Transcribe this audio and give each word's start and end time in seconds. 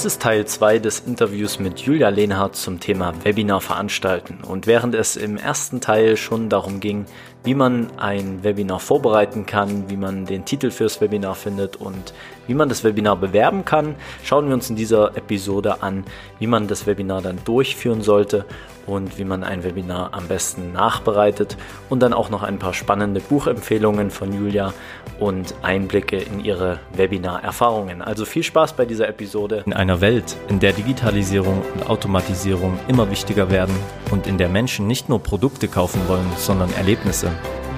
Das 0.00 0.06
ist 0.06 0.22
Teil 0.22 0.46
2 0.46 0.78
des 0.78 1.00
Interviews 1.00 1.58
mit 1.58 1.80
Julia 1.80 2.08
Lehnhardt 2.08 2.56
zum 2.56 2.80
Thema 2.80 3.12
Webinar 3.22 3.60
veranstalten. 3.60 4.38
Und 4.42 4.66
während 4.66 4.94
es 4.94 5.14
im 5.14 5.36
ersten 5.36 5.82
Teil 5.82 6.16
schon 6.16 6.48
darum 6.48 6.80
ging, 6.80 7.04
wie 7.44 7.54
man 7.54 7.88
ein 7.96 8.44
Webinar 8.44 8.80
vorbereiten 8.80 9.46
kann, 9.46 9.88
wie 9.88 9.96
man 9.96 10.26
den 10.26 10.44
Titel 10.44 10.70
fürs 10.70 11.00
Webinar 11.00 11.34
findet 11.34 11.76
und 11.76 12.12
wie 12.46 12.54
man 12.54 12.68
das 12.68 12.84
Webinar 12.84 13.16
bewerben 13.16 13.64
kann, 13.64 13.94
schauen 14.24 14.48
wir 14.48 14.54
uns 14.54 14.68
in 14.68 14.76
dieser 14.76 15.16
Episode 15.16 15.82
an, 15.82 16.04
wie 16.38 16.46
man 16.46 16.68
das 16.68 16.86
Webinar 16.86 17.22
dann 17.22 17.38
durchführen 17.44 18.02
sollte 18.02 18.44
und 18.86 19.18
wie 19.18 19.24
man 19.24 19.44
ein 19.44 19.62
Webinar 19.62 20.12
am 20.12 20.26
besten 20.26 20.72
nachbereitet 20.72 21.56
und 21.88 22.00
dann 22.00 22.12
auch 22.12 22.30
noch 22.30 22.42
ein 22.42 22.58
paar 22.58 22.74
spannende 22.74 23.20
Buchempfehlungen 23.20 24.10
von 24.10 24.32
Julia 24.32 24.72
und 25.18 25.54
Einblicke 25.62 26.16
in 26.16 26.44
ihre 26.44 26.80
Webinar-Erfahrungen. 26.94 28.02
Also 28.02 28.24
viel 28.24 28.42
Spaß 28.42 28.72
bei 28.72 28.84
dieser 28.84 29.08
Episode. 29.08 29.62
In 29.66 29.72
einer 29.72 30.00
Welt, 30.00 30.36
in 30.48 30.60
der 30.60 30.72
Digitalisierung 30.72 31.62
und 31.74 31.88
Automatisierung 31.88 32.78
immer 32.88 33.10
wichtiger 33.10 33.50
werden 33.50 33.74
und 34.10 34.26
in 34.26 34.38
der 34.38 34.48
Menschen 34.48 34.86
nicht 34.86 35.08
nur 35.08 35.22
Produkte 35.22 35.68
kaufen 35.68 36.00
wollen, 36.08 36.26
sondern 36.36 36.72
Erlebnisse, 36.74 37.29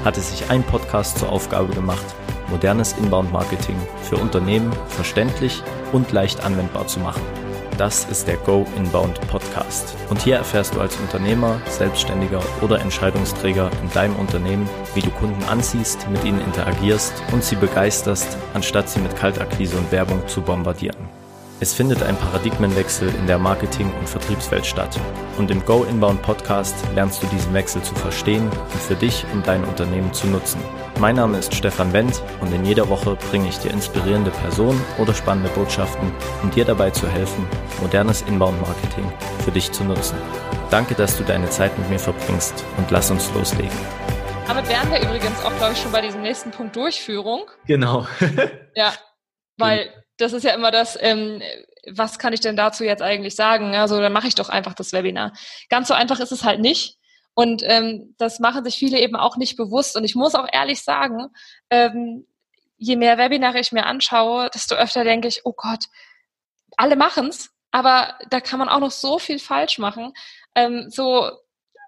hat 0.04 0.18
es 0.18 0.30
sich 0.30 0.50
ein 0.50 0.62
Podcast 0.62 1.18
zur 1.18 1.30
Aufgabe 1.30 1.72
gemacht, 1.74 2.04
modernes 2.48 2.92
Inbound-Marketing 2.94 3.76
für 4.02 4.16
Unternehmen 4.16 4.72
verständlich 4.88 5.62
und 5.92 6.12
leicht 6.12 6.44
anwendbar 6.44 6.86
zu 6.86 7.00
machen. 7.00 7.22
Das 7.78 8.04
ist 8.04 8.28
der 8.28 8.36
Go 8.36 8.66
Inbound 8.76 9.18
Podcast. 9.28 9.96
Und 10.10 10.20
hier 10.20 10.36
erfährst 10.36 10.74
du 10.74 10.80
als 10.80 10.96
Unternehmer, 10.96 11.60
Selbstständiger 11.68 12.40
oder 12.60 12.80
Entscheidungsträger 12.80 13.70
in 13.82 13.90
deinem 13.92 14.16
Unternehmen, 14.16 14.68
wie 14.94 15.00
du 15.00 15.10
Kunden 15.10 15.42
anziehst, 15.44 16.08
mit 16.10 16.22
ihnen 16.24 16.40
interagierst 16.42 17.14
und 17.32 17.42
sie 17.42 17.56
begeisterst, 17.56 18.36
anstatt 18.52 18.90
sie 18.90 19.00
mit 19.00 19.16
Kaltakquise 19.16 19.76
und 19.78 19.90
Werbung 19.90 20.26
zu 20.28 20.42
bombardieren. 20.42 21.11
Es 21.62 21.72
findet 21.72 22.02
ein 22.02 22.16
Paradigmenwechsel 22.16 23.08
in 23.14 23.28
der 23.28 23.38
Marketing- 23.38 23.92
und 24.00 24.08
Vertriebswelt 24.08 24.66
statt. 24.66 24.98
Und 25.38 25.48
im 25.48 25.64
Go 25.64 25.84
Inbound 25.84 26.20
Podcast 26.20 26.74
lernst 26.96 27.22
du 27.22 27.28
diesen 27.28 27.54
Wechsel 27.54 27.80
zu 27.82 27.94
verstehen 27.94 28.48
und 28.50 28.82
für 28.82 28.96
dich 28.96 29.24
und 29.32 29.46
dein 29.46 29.62
Unternehmen 29.62 30.12
zu 30.12 30.26
nutzen. 30.26 30.60
Mein 30.98 31.14
Name 31.14 31.38
ist 31.38 31.54
Stefan 31.54 31.92
Wendt 31.92 32.20
und 32.40 32.52
in 32.52 32.64
jeder 32.64 32.88
Woche 32.88 33.14
bringe 33.30 33.48
ich 33.48 33.58
dir 33.58 33.70
inspirierende 33.70 34.32
Personen 34.32 34.84
oder 34.98 35.14
spannende 35.14 35.50
Botschaften, 35.50 36.10
um 36.42 36.50
dir 36.50 36.64
dabei 36.64 36.90
zu 36.90 37.08
helfen, 37.08 37.46
modernes 37.80 38.22
Inbound 38.22 38.60
Marketing 38.60 39.12
für 39.44 39.52
dich 39.52 39.70
zu 39.70 39.84
nutzen. 39.84 40.16
Danke, 40.68 40.96
dass 40.96 41.16
du 41.16 41.22
deine 41.22 41.48
Zeit 41.48 41.78
mit 41.78 41.88
mir 41.88 42.00
verbringst 42.00 42.64
und 42.76 42.90
lass 42.90 43.08
uns 43.12 43.32
loslegen. 43.34 43.78
Damit 44.48 44.68
wären 44.68 44.90
wir 44.90 45.00
übrigens 45.00 45.44
auch, 45.44 45.56
glaube 45.58 45.74
ich, 45.74 45.78
schon 45.80 45.92
bei 45.92 46.00
diesem 46.00 46.22
nächsten 46.22 46.50
Punkt 46.50 46.74
Durchführung. 46.74 47.44
Genau. 47.66 48.08
ja, 48.74 48.92
weil 49.58 50.01
das 50.22 50.32
ist 50.32 50.44
ja 50.44 50.54
immer 50.54 50.70
das, 50.70 50.96
ähm, 51.00 51.42
was 51.90 52.18
kann 52.18 52.32
ich 52.32 52.40
denn 52.40 52.56
dazu 52.56 52.84
jetzt 52.84 53.02
eigentlich 53.02 53.34
sagen? 53.34 53.74
Also 53.74 54.00
dann 54.00 54.12
mache 54.12 54.28
ich 54.28 54.34
doch 54.34 54.48
einfach 54.48 54.74
das 54.74 54.92
Webinar. 54.92 55.32
Ganz 55.68 55.88
so 55.88 55.94
einfach 55.94 56.20
ist 56.20 56.32
es 56.32 56.44
halt 56.44 56.60
nicht. 56.60 56.98
Und 57.34 57.62
ähm, 57.64 58.14
das 58.18 58.40
machen 58.40 58.64
sich 58.64 58.76
viele 58.76 59.00
eben 59.00 59.16
auch 59.16 59.36
nicht 59.36 59.56
bewusst. 59.56 59.96
Und 59.96 60.04
ich 60.04 60.14
muss 60.14 60.34
auch 60.34 60.46
ehrlich 60.52 60.82
sagen, 60.82 61.28
ähm, 61.70 62.26
je 62.76 62.96
mehr 62.96 63.18
Webinare 63.18 63.58
ich 63.58 63.72
mir 63.72 63.86
anschaue, 63.86 64.50
desto 64.54 64.74
öfter 64.74 65.04
denke 65.04 65.28
ich, 65.28 65.42
oh 65.44 65.54
Gott, 65.56 65.84
alle 66.76 66.96
machen's, 66.96 67.50
aber 67.70 68.18
da 68.28 68.40
kann 68.40 68.58
man 68.58 68.68
auch 68.68 68.80
noch 68.80 68.90
so 68.90 69.18
viel 69.18 69.38
falsch 69.38 69.78
machen. 69.78 70.12
Ähm, 70.54 70.90
so 70.90 71.30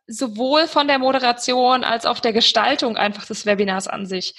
sowohl 0.07 0.67
von 0.67 0.87
der 0.87 0.99
Moderation 0.99 1.85
als 1.85 2.07
auch 2.07 2.21
der 2.21 2.33
Gestaltung 2.33 2.97
einfach 2.97 3.27
des 3.27 3.47
Webinars 3.47 3.89
an 3.89 4.07
sich. 4.07 4.35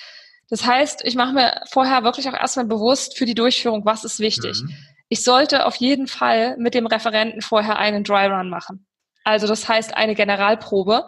Das 0.49 0.65
heißt, 0.65 1.03
ich 1.03 1.15
mache 1.15 1.33
mir 1.33 1.61
vorher 1.71 2.03
wirklich 2.03 2.29
auch 2.29 2.33
erstmal 2.33 2.65
bewusst 2.65 3.17
für 3.17 3.25
die 3.25 3.35
Durchführung, 3.35 3.85
was 3.85 4.03
ist 4.03 4.19
wichtig. 4.19 4.61
Mhm. 4.61 4.75
Ich 5.09 5.23
sollte 5.23 5.65
auf 5.65 5.75
jeden 5.75 6.07
Fall 6.07 6.55
mit 6.57 6.73
dem 6.73 6.87
Referenten 6.87 7.41
vorher 7.41 7.77
einen 7.77 8.03
Dry 8.03 8.27
Run 8.27 8.49
machen. 8.49 8.87
Also 9.23 9.47
das 9.47 9.67
heißt 9.67 9.95
eine 9.95 10.15
Generalprobe, 10.15 11.05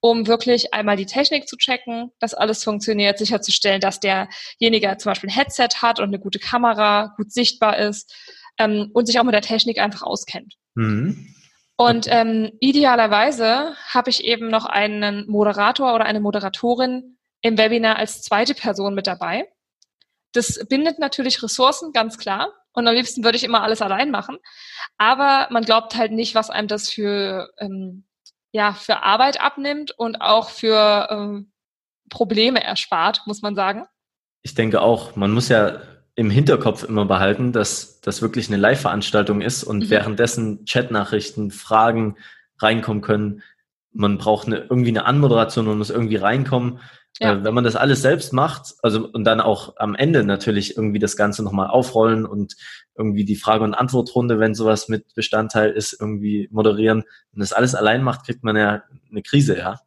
um 0.00 0.26
wirklich 0.26 0.72
einmal 0.72 0.96
die 0.96 1.06
Technik 1.06 1.48
zu 1.48 1.56
checken, 1.56 2.10
dass 2.20 2.34
alles 2.34 2.64
funktioniert, 2.64 3.18
sicherzustellen, 3.18 3.80
dass 3.80 4.00
derjenige 4.00 4.96
zum 4.98 5.10
Beispiel 5.10 5.28
ein 5.30 5.34
Headset 5.34 5.68
hat 5.82 5.98
und 5.98 6.06
eine 6.06 6.18
gute 6.18 6.38
Kamera, 6.38 7.14
gut 7.16 7.32
sichtbar 7.32 7.78
ist 7.78 8.14
ähm, 8.58 8.90
und 8.92 9.06
sich 9.06 9.18
auch 9.18 9.24
mit 9.24 9.34
der 9.34 9.42
Technik 9.42 9.78
einfach 9.78 10.02
auskennt. 10.02 10.54
Mhm. 10.74 11.34
Und 11.76 12.06
ähm, 12.10 12.50
idealerweise 12.58 13.74
habe 13.88 14.10
ich 14.10 14.24
eben 14.24 14.48
noch 14.48 14.66
einen 14.66 15.28
Moderator 15.28 15.94
oder 15.94 16.06
eine 16.06 16.20
Moderatorin 16.20 17.17
im 17.42 17.58
Webinar 17.58 17.96
als 17.96 18.22
zweite 18.22 18.54
Person 18.54 18.94
mit 18.94 19.06
dabei. 19.06 19.48
Das 20.32 20.66
bindet 20.68 20.98
natürlich 20.98 21.42
Ressourcen, 21.42 21.92
ganz 21.92 22.18
klar. 22.18 22.52
Und 22.72 22.86
am 22.86 22.94
liebsten 22.94 23.24
würde 23.24 23.36
ich 23.36 23.44
immer 23.44 23.62
alles 23.62 23.82
allein 23.82 24.10
machen. 24.10 24.38
Aber 24.98 25.48
man 25.50 25.64
glaubt 25.64 25.96
halt 25.96 26.12
nicht, 26.12 26.34
was 26.34 26.50
einem 26.50 26.68
das 26.68 26.90
für, 26.90 27.50
ähm, 27.58 28.04
ja, 28.52 28.72
für 28.72 29.02
Arbeit 29.02 29.40
abnimmt 29.40 29.92
und 29.92 30.20
auch 30.20 30.50
für 30.50 31.08
ähm, 31.10 31.52
Probleme 32.08 32.62
erspart, 32.62 33.22
muss 33.26 33.42
man 33.42 33.54
sagen. 33.54 33.86
Ich 34.42 34.54
denke 34.54 34.80
auch, 34.80 35.16
man 35.16 35.32
muss 35.32 35.48
ja 35.48 35.80
im 36.14 36.30
Hinterkopf 36.30 36.82
immer 36.82 37.04
behalten, 37.04 37.52
dass 37.52 38.00
das 38.00 38.22
wirklich 38.22 38.48
eine 38.48 38.56
Live-Veranstaltung 38.56 39.40
ist 39.40 39.64
und 39.64 39.84
mhm. 39.84 39.90
währenddessen 39.90 40.64
Chatnachrichten, 40.64 41.50
Fragen 41.50 42.16
reinkommen 42.60 43.02
können. 43.02 43.42
Man 43.98 44.16
braucht 44.16 44.46
eine, 44.46 44.58
irgendwie 44.70 44.90
eine 44.90 45.06
Anmoderation, 45.06 45.66
man 45.66 45.78
muss 45.78 45.90
irgendwie 45.90 46.16
reinkommen. 46.16 46.78
Ja. 47.18 47.32
Äh, 47.32 47.44
wenn 47.44 47.52
man 47.52 47.64
das 47.64 47.74
alles 47.74 48.00
selbst 48.00 48.32
macht, 48.32 48.76
also 48.80 49.08
und 49.08 49.24
dann 49.24 49.40
auch 49.40 49.74
am 49.76 49.96
Ende 49.96 50.22
natürlich 50.22 50.76
irgendwie 50.76 51.00
das 51.00 51.16
Ganze 51.16 51.42
nochmal 51.42 51.66
aufrollen 51.66 52.24
und 52.24 52.54
irgendwie 52.96 53.24
die 53.24 53.34
Frage- 53.34 53.64
und 53.64 53.74
Antwortrunde, 53.74 54.38
wenn 54.38 54.54
sowas 54.54 54.88
mit 54.88 55.14
Bestandteil 55.16 55.70
ist, 55.70 55.96
irgendwie 56.00 56.48
moderieren 56.52 57.02
und 57.32 57.40
das 57.40 57.52
alles 57.52 57.74
allein 57.74 58.04
macht, 58.04 58.24
kriegt 58.24 58.44
man 58.44 58.56
ja 58.56 58.84
eine 59.10 59.22
Krise, 59.22 59.58
ja. 59.58 59.80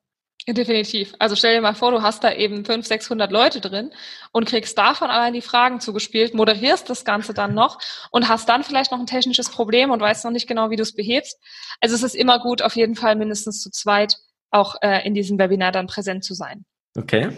Definitiv. 0.53 1.13
Also 1.19 1.35
stell 1.35 1.55
dir 1.55 1.61
mal 1.61 1.75
vor, 1.75 1.91
du 1.91 2.01
hast 2.01 2.23
da 2.23 2.33
eben 2.33 2.65
500, 2.65 2.85
600 2.85 3.31
Leute 3.31 3.61
drin 3.61 3.91
und 4.31 4.47
kriegst 4.47 4.77
davon 4.77 5.09
allein 5.09 5.33
die 5.33 5.41
Fragen 5.41 5.79
zugespielt, 5.79 6.33
moderierst 6.33 6.89
das 6.89 7.05
Ganze 7.05 7.33
dann 7.33 7.53
noch 7.53 7.79
und 8.11 8.27
hast 8.27 8.49
dann 8.49 8.63
vielleicht 8.63 8.91
noch 8.91 8.99
ein 8.99 9.05
technisches 9.05 9.49
Problem 9.49 9.91
und 9.91 10.01
weißt 10.01 10.25
noch 10.25 10.31
nicht 10.31 10.47
genau, 10.47 10.69
wie 10.69 10.75
du 10.75 10.83
es 10.83 10.93
behebst. 10.93 11.39
Also 11.79 11.95
es 11.95 12.03
ist 12.03 12.15
immer 12.15 12.39
gut, 12.39 12.61
auf 12.61 12.75
jeden 12.75 12.95
Fall 12.95 13.15
mindestens 13.15 13.61
zu 13.61 13.69
zweit 13.69 14.17
auch 14.49 14.75
äh, 14.81 15.05
in 15.05 15.13
diesem 15.13 15.39
Webinar 15.39 15.71
dann 15.71 15.87
präsent 15.87 16.23
zu 16.23 16.33
sein. 16.33 16.65
Okay. 16.97 17.29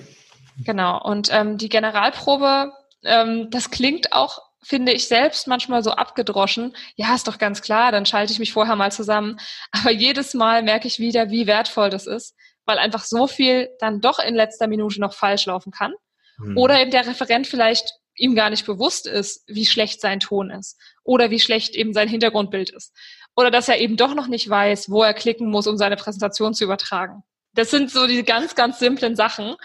Genau. 0.66 1.02
Und 1.04 1.30
ähm, 1.32 1.58
die 1.58 1.70
Generalprobe, 1.70 2.72
ähm, 3.04 3.50
das 3.52 3.70
klingt 3.70 4.14
auch, 4.14 4.40
finde 4.64 4.94
ich 4.94 5.08
selbst 5.08 5.48
manchmal 5.48 5.84
so 5.84 5.92
abgedroschen. 5.92 6.76
Ja, 6.96 7.14
ist 7.14 7.28
doch 7.28 7.38
ganz 7.38 7.62
klar, 7.62 7.92
dann 7.92 8.06
schalte 8.06 8.34
ich 8.34 8.40
mich 8.40 8.54
vorher 8.54 8.76
mal 8.76 8.92
zusammen. 8.92 9.38
Aber 9.72 9.92
jedes 9.92 10.34
Mal 10.34 10.64
merke 10.64 10.88
ich 10.88 11.00
wieder, 11.00 11.30
wie 11.30 11.48
wertvoll 11.48 11.90
das 11.90 12.08
ist, 12.08 12.36
weil 12.66 12.78
einfach 12.78 13.04
so 13.04 13.28
viel 13.28 13.70
dann 13.80 14.02
doch 14.02 14.20
in 14.20 14.36
letzter 14.36 14.68
Minute 14.68 15.00
noch 15.00 15.14
falsch 15.14 15.46
laufen 15.46 15.72
kann. 15.72 15.94
Hm. 16.38 16.58
Oder 16.58 16.80
eben 16.82 16.92
der 16.92 17.08
Referent 17.08 17.48
vielleicht 17.48 17.94
ihm 18.16 18.36
gar 18.36 18.50
nicht 18.50 18.66
bewusst 18.66 19.08
ist, 19.08 19.44
wie 19.48 19.66
schlecht 19.66 20.02
sein 20.02 20.20
Ton 20.20 20.52
ist 20.52 20.80
oder 21.04 21.32
wie 21.32 21.40
schlecht 21.40 21.76
eben 21.76 21.94
sein 21.94 22.08
Hintergrundbild 22.08 22.70
ist. 22.70 22.94
Oder 23.36 23.50
dass 23.50 23.68
er 23.68 23.80
eben 23.80 23.98
doch 23.98 24.14
noch 24.14 24.28
nicht 24.28 24.48
weiß, 24.48 24.90
wo 24.90 25.04
er 25.04 25.14
klicken 25.14 25.50
muss, 25.50 25.68
um 25.68 25.78
seine 25.78 25.96
Präsentation 25.96 26.54
zu 26.54 26.64
übertragen. 26.64 27.24
Das 27.54 27.72
sind 27.72 27.90
so 27.92 28.08
die 28.08 28.24
ganz, 28.24 28.56
ganz 28.56 28.80
simplen 28.80 29.16
Sachen. 29.16 29.56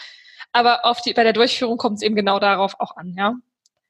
Aber 0.53 0.87
auf 0.87 1.03
die, 1.03 1.13
bei 1.13 1.25
der 1.25 1.35
Durchführung 1.35 1.77
kommt 1.77 1.97
es 1.97 2.03
eben 2.03 2.15
genau 2.15 2.39
darauf 2.39 2.81
auch 2.81 2.97
an, 2.97 3.15
ja. 3.17 3.35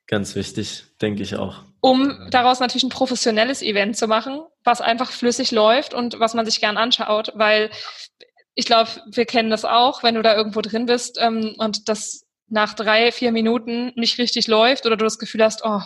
Ganz 0.08 0.34
wichtig, 0.34 0.84
denke 1.00 1.22
ich 1.22 1.36
auch. 1.36 1.62
Um 1.80 2.28
daraus 2.30 2.60
natürlich 2.60 2.82
ein 2.82 2.88
professionelles 2.88 3.62
Event 3.62 3.96
zu 3.96 4.08
machen, 4.08 4.40
was 4.64 4.80
einfach 4.80 5.12
flüssig 5.12 5.52
läuft 5.52 5.94
und 5.94 6.18
was 6.18 6.34
man 6.34 6.46
sich 6.46 6.60
gern 6.60 6.76
anschaut, 6.76 7.32
weil 7.34 7.70
ich 8.58 8.66
glaube, 8.66 8.90
wir 9.06 9.24
kennen 9.24 9.50
das 9.50 9.64
auch, 9.64 10.02
wenn 10.02 10.16
du 10.16 10.22
da 10.22 10.34
irgendwo 10.34 10.60
drin 10.62 10.86
bist 10.86 11.16
ähm, 11.20 11.54
und 11.58 11.88
das 11.88 12.26
nach 12.48 12.74
drei, 12.74 13.12
vier 13.12 13.30
Minuten 13.30 13.92
nicht 13.94 14.18
richtig 14.18 14.48
läuft 14.48 14.84
oder 14.84 14.96
du 14.96 15.04
das 15.04 15.20
Gefühl 15.20 15.44
hast, 15.44 15.62
oh, 15.64 15.80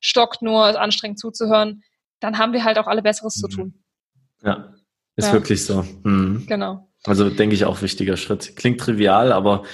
stockt 0.00 0.40
nur, 0.40 0.70
ist 0.70 0.76
anstrengend 0.76 1.18
zuzuhören, 1.18 1.82
dann 2.20 2.38
haben 2.38 2.54
wir 2.54 2.64
halt 2.64 2.78
auch 2.78 2.86
alle 2.86 3.02
Besseres 3.02 3.36
mhm. 3.36 3.40
zu 3.40 3.48
tun. 3.48 3.84
Ja, 4.42 4.72
ist 5.16 5.26
ja. 5.26 5.32
wirklich 5.34 5.66
so. 5.66 5.82
Mhm. 6.04 6.46
Genau. 6.46 6.90
Also 7.04 7.28
denke 7.28 7.54
ich 7.54 7.66
auch 7.66 7.82
wichtiger 7.82 8.16
Schritt. 8.16 8.56
Klingt 8.56 8.80
trivial, 8.80 9.30
aber 9.30 9.64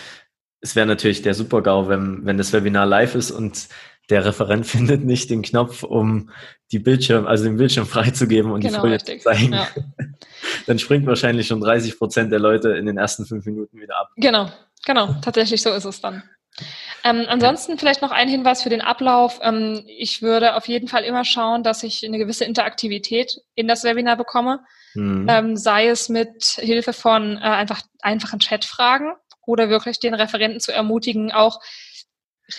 es 0.61 0.75
wäre 0.75 0.87
natürlich 0.87 1.22
der 1.22 1.34
Super-GAU, 1.34 1.87
wenn, 1.87 2.26
wenn 2.26 2.38
das 2.38 2.52
Webinar 2.52 2.87
live 2.87 3.14
ist 3.14 3.31
und 3.31 3.69
der 4.12 4.25
Referent 4.25 4.67
findet 4.75 5.05
nicht 5.05 5.31
den 5.31 5.43
Knopf, 5.43 5.82
um 5.82 6.31
die 6.70 6.79
Bildschirm, 6.79 7.26
also 7.26 7.44
den 7.44 7.56
Bildschirm 7.56 7.87
freizugeben 7.87 8.53
und 8.53 8.61
genau, 8.61 8.75
die 8.75 8.81
Folie 8.81 8.94
richtig. 8.94 9.23
zu 9.23 9.31
zeigen. 9.31 9.53
Ja. 9.55 9.69
Dann 10.67 10.79
springt 10.79 11.06
wahrscheinlich 11.06 11.47
schon 11.47 11.61
30 11.61 11.99
Prozent 11.99 12.31
der 12.31 12.38
Leute 12.38 12.70
in 12.70 12.87
den 12.87 12.99
ersten 12.99 13.26
fünf 13.26 13.44
Minuten 13.47 13.81
wieder 13.81 13.99
ab. 13.99 14.11
Genau, 14.17 14.50
genau. 14.85 15.14
Tatsächlich 15.23 15.62
so 15.62 15.70
ist 15.70 15.85
es 15.85 16.00
dann. 16.00 16.23
Ähm, 17.05 17.25
ansonsten 17.29 17.79
vielleicht 17.79 18.03
noch 18.03 18.11
ein 18.11 18.29
Hinweis 18.29 18.62
für 18.62 18.69
den 18.69 18.81
Ablauf. 18.81 19.41
Ähm, 19.43 19.85
ich 19.87 20.20
würde 20.20 20.55
auf 20.55 20.69
jeden 20.69 20.88
Fall 20.88 21.05
immer 21.05 21.25
schauen, 21.25 21.62
dass 21.62 21.82
ich 21.82 22.05
eine 22.05 22.19
gewisse 22.19 22.44
Interaktivität 22.44 23.41
in 23.55 23.69
das 23.69 23.85
Webinar 23.85 24.17
bekomme. 24.17 24.61
Mhm. 24.94 25.26
Ähm, 25.29 25.56
sei 25.56 25.88
es 25.88 26.08
mit 26.08 26.44
Hilfe 26.58 26.93
von 26.93 27.38
äh, 27.38 27.41
einfach 27.41 27.82
einfachen 28.03 28.41
Chatfragen 28.41 29.12
oder 29.47 29.69
wirklich 29.69 30.00
den 30.00 30.15
Referenten 30.15 30.61
zu 30.61 30.73
ermutigen, 30.73 31.32
auch 31.32 31.61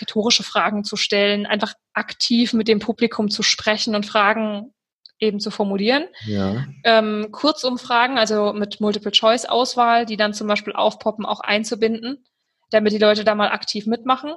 rhetorische 0.00 0.42
Fragen 0.42 0.84
zu 0.84 0.96
stellen, 0.96 1.46
einfach 1.46 1.74
aktiv 1.92 2.52
mit 2.52 2.68
dem 2.68 2.78
Publikum 2.78 3.30
zu 3.30 3.42
sprechen 3.42 3.94
und 3.94 4.06
Fragen 4.06 4.72
eben 5.18 5.40
zu 5.40 5.50
formulieren. 5.50 6.06
Ja. 6.26 6.64
Ähm, 6.84 7.28
Kurzumfragen, 7.32 8.18
also 8.18 8.52
mit 8.52 8.80
Multiple-Choice-Auswahl, 8.80 10.06
die 10.06 10.16
dann 10.16 10.34
zum 10.34 10.46
Beispiel 10.46 10.72
aufpoppen, 10.72 11.24
auch 11.24 11.40
einzubinden, 11.40 12.24
damit 12.70 12.92
die 12.92 12.98
Leute 12.98 13.24
da 13.24 13.34
mal 13.34 13.50
aktiv 13.50 13.86
mitmachen. 13.86 14.34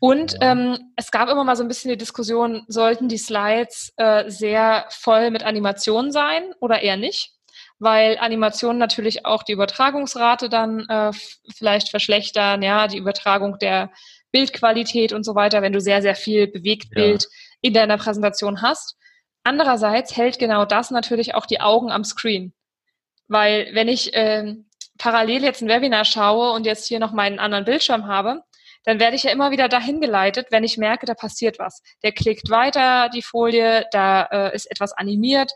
Und 0.00 0.34
ja. 0.34 0.52
ähm, 0.52 0.92
es 0.96 1.10
gab 1.10 1.28
immer 1.28 1.44
mal 1.44 1.56
so 1.56 1.64
ein 1.64 1.68
bisschen 1.68 1.90
die 1.90 1.98
Diskussion, 1.98 2.64
sollten 2.68 3.08
die 3.08 3.18
Slides 3.18 3.92
äh, 3.96 4.30
sehr 4.30 4.86
voll 4.90 5.30
mit 5.30 5.42
Animationen 5.42 6.12
sein 6.12 6.52
oder 6.60 6.80
eher 6.82 6.96
nicht? 6.96 7.32
Weil 7.80 8.18
Animationen 8.18 8.78
natürlich 8.78 9.26
auch 9.26 9.42
die 9.42 9.52
Übertragungsrate 9.52 10.48
dann 10.48 10.86
äh, 10.88 11.12
vielleicht 11.56 11.90
verschlechtern, 11.90 12.62
ja, 12.62 12.86
die 12.86 12.98
Übertragung 12.98 13.58
der 13.58 13.90
Bildqualität 14.32 15.12
und 15.12 15.24
so 15.24 15.34
weiter, 15.34 15.62
wenn 15.62 15.72
du 15.72 15.80
sehr, 15.80 16.02
sehr 16.02 16.14
viel 16.14 16.46
Bewegtbild 16.46 17.22
ja. 17.22 17.28
in 17.62 17.72
deiner 17.74 17.98
Präsentation 17.98 18.62
hast. 18.62 18.96
Andererseits 19.44 20.16
hält 20.16 20.38
genau 20.38 20.64
das 20.64 20.90
natürlich 20.90 21.34
auch 21.34 21.46
die 21.46 21.60
Augen 21.60 21.90
am 21.90 22.04
Screen. 22.04 22.52
Weil 23.28 23.70
wenn 23.72 23.88
ich 23.88 24.14
äh, 24.14 24.54
parallel 24.98 25.42
jetzt 25.44 25.62
ein 25.62 25.68
Webinar 25.68 26.04
schaue 26.04 26.52
und 26.52 26.66
jetzt 26.66 26.86
hier 26.86 26.98
noch 26.98 27.12
meinen 27.12 27.38
anderen 27.38 27.64
Bildschirm 27.64 28.06
habe, 28.06 28.42
dann 28.84 29.00
werde 29.00 29.16
ich 29.16 29.24
ja 29.24 29.30
immer 29.30 29.50
wieder 29.50 29.68
dahin 29.68 30.00
geleitet, 30.00 30.48
wenn 30.50 30.64
ich 30.64 30.78
merke, 30.78 31.06
da 31.06 31.14
passiert 31.14 31.58
was. 31.58 31.82
Der 32.02 32.12
klickt 32.12 32.50
weiter 32.50 33.10
die 33.10 33.22
Folie, 33.22 33.86
da 33.92 34.22
äh, 34.24 34.54
ist 34.54 34.70
etwas 34.70 34.92
animiert. 34.92 35.52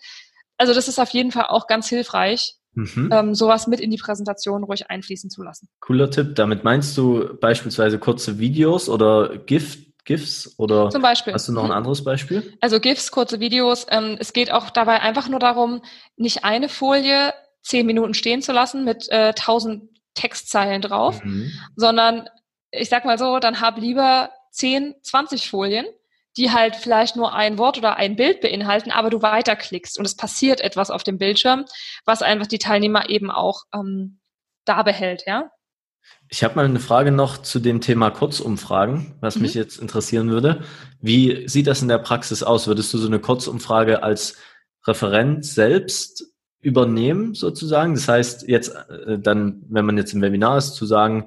Also 0.59 0.75
das 0.75 0.89
ist 0.89 0.99
auf 0.99 1.11
jeden 1.11 1.33
Fall 1.33 1.47
auch 1.47 1.67
ganz 1.67 1.89
hilfreich, 1.89 2.55
mhm. 2.75 3.11
ähm, 3.13 3.35
sowas 3.35 3.67
mit 3.67 3.81
in 3.81 3.91
die 3.91 3.97
Präsentation 3.97 4.65
ruhig 4.65 4.91
einfließen 4.91 5.31
zu 5.31 5.43
lassen. 5.43 5.69
Cooler 5.81 6.11
Tipp. 6.11 6.35
Damit 6.35 6.65
meinst 6.65 6.97
du 6.97 7.37
beispielsweise 7.41 7.99
kurze 7.99 8.39
Videos 8.39 8.89
oder 8.89 9.39
GIF, 9.39 9.79
GIFs 10.05 10.55
oder 10.59 10.91
Zum 10.91 11.03
Beispiel. 11.03 11.33
hast 11.33 11.49
du 11.49 11.53
noch 11.53 11.65
ein 11.65 11.71
mhm. 11.71 11.77
anderes 11.77 12.05
Beispiel? 12.05 12.57
Also 12.61 12.81
GIFs, 12.81 13.11
kurze 13.11 13.41
Videos. 13.41 13.87
Ähm, 13.91 14.17
es 14.19 14.33
geht 14.33 14.51
auch 14.53 14.71
dabei 14.71 15.01
einfach 15.01 15.29
nur 15.29 15.41
darum, 15.41 15.83
nicht 16.17 16.45
eine 16.45 16.69
Folie 16.69 17.33
zehn 17.63 17.87
Minuten 17.87 18.15
stehen 18.15 18.43
zu 18.43 18.53
lassen 18.53 18.85
mit 18.85 19.09
äh, 19.11 19.33
tausend 19.35 19.89
Textzeilen 20.15 20.83
drauf, 20.83 21.25
mhm. 21.25 21.53
sondern 21.77 22.29
ich 22.71 22.89
sag 22.89 23.05
mal 23.05 23.19
so, 23.19 23.39
dann 23.39 23.61
hab 23.61 23.79
lieber 23.79 24.31
10, 24.51 24.95
20 25.03 25.49
Folien, 25.49 25.87
die 26.37 26.51
halt 26.51 26.77
vielleicht 26.77 27.17
nur 27.17 27.35
ein 27.35 27.59
Wort 27.59 27.79
oder 27.79 27.97
ein 27.97 28.17
Bild 28.17 28.41
beinhalten, 28.41 28.91
aber 28.91 29.11
du 29.11 29.23
weiterklickst 29.23 29.99
und 29.99 30.05
es 30.05 30.17
passiert 30.17 30.61
etwas 30.61 30.91
auf 30.91 31.03
dem 31.03 31.19
Bildschirm, 31.19 31.65
was 32.05 32.23
einfach 32.23 32.47
die 32.47 32.59
Teilnehmer 32.59 33.11
eben 33.11 33.31
auch 33.31 33.65
ähm, 33.75 34.21
da 34.65 34.83
behält, 34.83 35.25
ja. 35.27 35.51
Ich 36.29 36.43
habe 36.43 36.57
mal 36.57 36.65
eine 36.65 36.81
Frage 36.81 37.13
noch 37.13 37.39
zu 37.39 37.61
dem 37.61 37.81
Thema 37.81 38.11
Kurzumfragen, 38.11 39.15
was 39.21 39.37
mhm. 39.37 39.43
mich 39.43 39.55
jetzt 39.55 39.79
interessieren 39.79 40.31
würde. 40.31 40.63
Wie 41.01 41.47
sieht 41.49 41.67
das 41.67 41.83
in 41.83 41.89
der 41.89 41.99
Praxis 41.99 42.43
aus? 42.43 42.67
Würdest 42.67 42.93
du 42.95 42.99
so 42.99 43.07
eine 43.07 43.19
Kurzumfrage 43.19 44.03
als 44.03 44.37
Referent 44.87 45.45
selbst 45.45 46.25
übernehmen, 46.61 47.35
sozusagen? 47.35 47.95
Das 47.95 48.09
heißt, 48.09 48.49
jetzt 48.49 48.75
äh, 48.75 49.19
dann, 49.19 49.63
wenn 49.69 49.85
man 49.85 49.99
jetzt 49.99 50.15
im 50.15 50.23
Webinar 50.23 50.59
ist, 50.59 50.75
zu 50.75 50.87
sagen, 50.87 51.27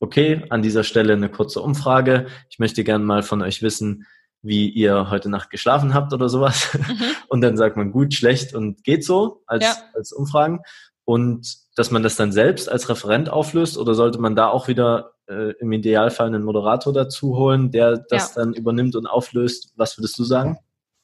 okay, 0.00 0.44
an 0.50 0.62
dieser 0.62 0.84
Stelle 0.84 1.14
eine 1.14 1.30
kurze 1.30 1.62
Umfrage. 1.62 2.26
Ich 2.50 2.58
möchte 2.58 2.84
gerne 2.84 3.04
mal 3.04 3.22
von 3.22 3.42
euch 3.42 3.62
wissen, 3.62 4.06
wie 4.46 4.68
ihr 4.68 5.10
heute 5.10 5.28
Nacht 5.28 5.50
geschlafen 5.50 5.94
habt 5.94 6.12
oder 6.12 6.28
sowas. 6.28 6.72
Mhm. 6.74 7.02
Und 7.28 7.40
dann 7.40 7.56
sagt 7.56 7.76
man 7.76 7.92
gut, 7.92 8.14
schlecht 8.14 8.54
und 8.54 8.84
geht 8.84 9.04
so 9.04 9.42
als, 9.46 9.64
ja. 9.64 9.74
als 9.94 10.12
Umfragen. 10.12 10.60
Und 11.04 11.56
dass 11.76 11.90
man 11.90 12.02
das 12.02 12.16
dann 12.16 12.32
selbst 12.32 12.70
als 12.70 12.88
Referent 12.88 13.28
auflöst 13.28 13.78
oder 13.78 13.94
sollte 13.94 14.18
man 14.18 14.34
da 14.34 14.48
auch 14.48 14.68
wieder 14.68 15.12
äh, 15.28 15.52
im 15.60 15.70
Idealfall 15.72 16.28
einen 16.28 16.42
Moderator 16.42 16.92
dazu 16.92 17.36
holen, 17.36 17.70
der 17.70 17.98
das 17.98 18.34
ja. 18.34 18.42
dann 18.42 18.54
übernimmt 18.54 18.96
und 18.96 19.06
auflöst? 19.06 19.72
Was 19.76 19.98
würdest 19.98 20.18
du 20.18 20.24
sagen? 20.24 20.58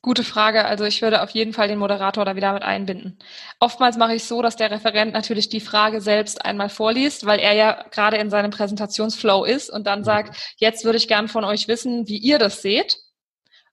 Gute 0.04 0.24
Frage. 0.24 0.64
Also 0.64 0.84
ich 0.84 1.00
würde 1.00 1.22
auf 1.22 1.30
jeden 1.30 1.52
Fall 1.52 1.68
den 1.68 1.78
Moderator 1.78 2.24
da 2.24 2.34
wieder 2.34 2.52
mit 2.52 2.64
einbinden. 2.64 3.18
Oftmals 3.60 3.96
mache 3.96 4.16
ich 4.16 4.24
so, 4.24 4.42
dass 4.42 4.56
der 4.56 4.72
Referent 4.72 5.12
natürlich 5.12 5.48
die 5.48 5.60
Frage 5.60 6.00
selbst 6.00 6.44
einmal 6.44 6.68
vorliest, 6.68 7.24
weil 7.24 7.38
er 7.38 7.52
ja 7.52 7.84
gerade 7.92 8.16
in 8.16 8.28
seinem 8.28 8.50
Präsentationsflow 8.50 9.44
ist 9.44 9.70
und 9.70 9.86
dann 9.86 10.02
sagt, 10.02 10.56
jetzt 10.56 10.84
würde 10.84 10.98
ich 10.98 11.06
gern 11.06 11.28
von 11.28 11.44
euch 11.44 11.68
wissen, 11.68 12.08
wie 12.08 12.18
ihr 12.18 12.40
das 12.40 12.62
seht. 12.62 12.98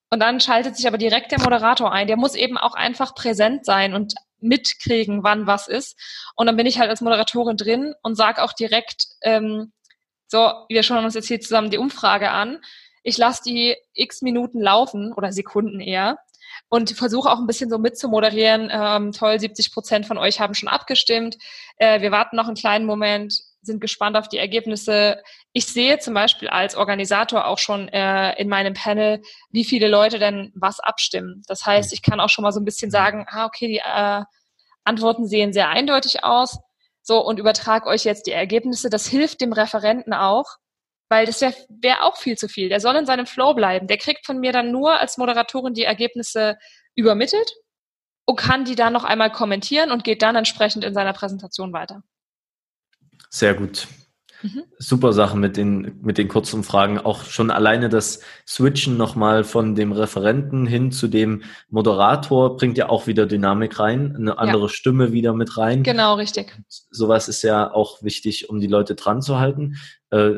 Und 0.10 0.20
dann 0.22 0.40
schaltet 0.40 0.76
sich 0.76 0.88
aber 0.88 0.98
direkt 0.98 1.32
der 1.32 1.40
Moderator 1.40 1.92
ein. 1.92 2.08
Der 2.08 2.18
muss 2.18 2.36
eben 2.36 2.58
auch 2.58 2.74
einfach 2.74 3.14
präsent 3.14 3.66
sein 3.66 3.94
und 3.94 4.16
mitkriegen, 4.40 5.24
wann 5.24 5.48
was 5.48 5.68
ist. 5.68 6.00
Und 6.36 6.48
dann 6.48 6.58
bin 6.58 6.66
ich 6.66 6.80
halt 6.80 6.90
als 6.90 7.02
Moderatorin 7.02 7.58
drin 7.58 7.94
und 8.02 8.16
sage 8.16 8.42
auch 8.44 8.54
direkt, 8.54 9.06
ähm, 9.22 9.72
so, 10.28 10.52
wir 10.70 10.84
schauen 10.84 11.06
uns 11.06 11.16
jetzt 11.16 11.28
hier 11.28 11.40
zusammen 11.40 11.70
die 11.70 11.78
Umfrage 11.78 12.32
an 12.32 12.60
ich 13.04 13.18
lasse 13.18 13.44
die 13.44 13.76
x 13.94 14.22
Minuten 14.22 14.62
laufen 14.62 15.14
oder 15.14 15.32
Sekunden 15.32 15.80
eher 15.80 16.20
und 16.70 16.92
versuche 16.92 17.30
auch 17.30 17.40
ein 17.40 17.48
bisschen 17.48 17.70
so 17.70 17.78
mitzumoderieren. 17.78 18.70
Ähm, 18.72 19.12
toll, 19.12 19.40
70 19.40 19.72
Prozent 19.74 20.06
von 20.06 20.18
euch 20.18 20.40
haben 20.40 20.54
schon 20.54 20.70
abgestimmt. 20.70 21.38
Äh, 21.78 22.02
wir 22.02 22.12
warten 22.12 22.36
noch 22.36 22.48
einen 22.48 22.56
kleinen 22.56 22.86
Moment, 22.86 23.42
sind 23.62 23.82
gespannt 23.82 24.18
auf 24.18 24.28
die 24.28 24.38
Ergebnisse. 24.38 25.22
Ich 25.54 25.66
sehe 25.66 25.98
zum 25.98 26.14
Beispiel 26.14 26.48
als 26.48 26.76
Organisator 26.76 27.48
auch 27.48 27.58
schon 27.58 27.88
äh, 27.90 28.40
in 28.40 28.50
meinem 28.50 28.76
Panel, 28.76 29.22
wie 29.50 29.66
viele 29.66 29.88
Leute 29.88 30.20
denn 30.20 30.52
was 30.56 30.80
abstimmen. 30.80 31.42
Das 31.48 31.66
heißt, 31.66 31.92
ich 31.92 32.04
kann 32.04 32.20
auch 32.20 32.30
schon 32.30 32.44
mal 32.44 32.52
so 32.52 32.60
ein 32.60 32.66
bisschen 32.66 32.92
sagen, 32.92 33.26
ah, 33.28 33.46
okay, 33.46 33.68
die 33.68 33.82
äh, 33.84 34.24
Antworten 34.84 35.28
sehen 35.28 35.52
sehr 35.52 35.70
eindeutig 35.70 36.24
aus. 36.24 36.60
So, 37.02 37.26
und 37.26 37.40
übertrage 37.40 37.88
euch 37.88 38.04
jetzt 38.04 38.28
die 38.28 38.32
Ergebnisse. 38.32 38.90
Das 38.92 39.08
hilft 39.08 39.42
dem 39.42 39.52
Referenten 39.52 40.14
auch, 40.14 40.58
weil 41.10 41.26
das 41.26 41.42
wäre 41.42 41.56
wär 41.70 42.04
auch 42.04 42.18
viel 42.18 42.38
zu 42.38 42.48
viel. 42.48 42.70
Der 42.70 42.80
soll 42.80 42.96
in 42.96 43.08
seinem 43.08 43.26
Flow 43.26 43.56
bleiben. 43.56 43.88
Der 43.88 43.98
kriegt 43.98 44.28
von 44.28 44.40
mir 44.40 44.52
dann 44.52 44.72
nur 44.72 45.00
als 45.00 45.18
Moderatorin 45.18 45.74
die 45.74 45.84
Ergebnisse 45.84 46.60
übermittelt 46.94 47.52
und 48.26 48.36
kann 48.36 48.66
die 48.66 48.76
dann 48.76 48.94
noch 48.94 49.06
einmal 49.06 49.32
kommentieren 49.32 49.90
und 49.90 50.04
geht 50.04 50.22
dann 50.22 50.36
entsprechend 50.36 50.84
in 50.84 50.94
seiner 50.94 51.14
Präsentation 51.14 51.74
weiter. 51.74 52.04
Sehr 53.32 53.56
gut. 53.56 53.88
Mhm. 54.42 54.64
Super 54.78 55.14
Sache 55.14 55.38
mit 55.38 55.58
den, 55.58 56.00
mit 56.02 56.18
den 56.18 56.28
Kurzumfragen. 56.28 57.00
Auch 57.00 57.26
schon 57.26 57.52
alleine 57.52 57.90
das 57.90 58.22
Switchen 58.48 58.98
nochmal 58.98 59.44
von 59.44 59.76
dem 59.76 59.92
Referenten 59.92 60.66
hin 60.66 60.92
zu 60.92 61.08
dem 61.08 61.44
Moderator 61.70 62.56
bringt 62.56 62.78
ja 62.78 62.90
auch 62.90 63.08
wieder 63.08 63.26
Dynamik 63.26 63.80
rein, 63.80 64.16
eine 64.16 64.38
andere 64.38 64.64
ja. 64.64 64.70
Stimme 64.70 65.12
wieder 65.12 65.34
mit 65.34 65.58
rein. 65.58 65.84
Genau, 65.84 66.16
richtig. 66.16 66.58
Sowas 66.68 67.28
ist 67.28 67.42
ja 67.42 67.74
auch 67.74 68.02
wichtig, 68.02 68.50
um 68.50 68.60
die 68.60 68.68
Leute 68.68 68.96
dran 68.96 69.22
zu 69.22 69.40
halten. 69.40 69.76
Äh, 70.10 70.36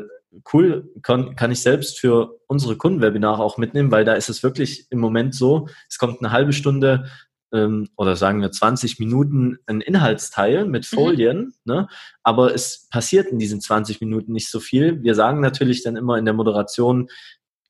cool, 0.52 0.90
kann, 1.02 1.36
kann 1.36 1.50
ich 1.52 1.60
selbst 1.60 2.00
für 2.00 2.38
unsere 2.46 2.76
Kundenwebinare 2.76 3.42
auch 3.42 3.58
mitnehmen, 3.58 3.90
weil 3.90 4.04
da 4.04 4.14
ist 4.14 4.28
es 4.28 4.42
wirklich 4.42 4.86
im 4.90 4.98
Moment 4.98 5.34
so, 5.34 5.68
es 5.88 5.98
kommt 5.98 6.20
eine 6.20 6.32
halbe 6.32 6.52
Stunde 6.52 7.06
ähm, 7.52 7.88
oder 7.96 8.16
sagen 8.16 8.40
wir 8.40 8.50
20 8.50 8.98
Minuten 8.98 9.58
ein 9.66 9.80
Inhaltsteil 9.80 10.66
mit 10.66 10.90
mhm. 10.90 10.96
Folien, 10.96 11.38
mhm. 11.38 11.52
ne? 11.64 11.88
aber 12.22 12.54
es 12.54 12.88
passiert 12.90 13.28
in 13.28 13.38
diesen 13.38 13.60
20 13.60 14.00
Minuten 14.00 14.32
nicht 14.32 14.50
so 14.50 14.60
viel. 14.60 15.02
Wir 15.02 15.14
sagen 15.14 15.40
natürlich 15.40 15.82
dann 15.82 15.96
immer 15.96 16.18
in 16.18 16.24
der 16.24 16.34
Moderation, 16.34 17.08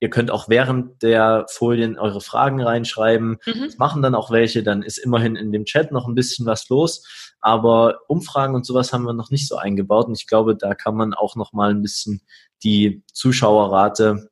Ihr 0.02 0.10
könnt 0.10 0.32
auch 0.32 0.48
während 0.48 1.00
der 1.04 1.46
Folien 1.48 1.96
eure 1.96 2.20
Fragen 2.20 2.60
reinschreiben. 2.60 3.38
Mhm. 3.46 3.66
Das 3.66 3.78
machen 3.78 4.02
dann 4.02 4.16
auch 4.16 4.32
welche. 4.32 4.64
Dann 4.64 4.82
ist 4.82 4.98
immerhin 4.98 5.36
in 5.36 5.52
dem 5.52 5.64
Chat 5.64 5.92
noch 5.92 6.08
ein 6.08 6.16
bisschen 6.16 6.44
was 6.44 6.68
los. 6.68 7.06
Aber 7.40 8.00
Umfragen 8.08 8.56
und 8.56 8.66
sowas 8.66 8.92
haben 8.92 9.04
wir 9.04 9.12
noch 9.12 9.30
nicht 9.30 9.46
so 9.46 9.54
eingebaut. 9.54 10.08
Und 10.08 10.18
ich 10.18 10.26
glaube, 10.26 10.56
da 10.56 10.74
kann 10.74 10.96
man 10.96 11.14
auch 11.14 11.36
noch 11.36 11.52
mal 11.52 11.70
ein 11.70 11.82
bisschen 11.82 12.20
die 12.64 13.04
Zuschauerrate 13.12 14.28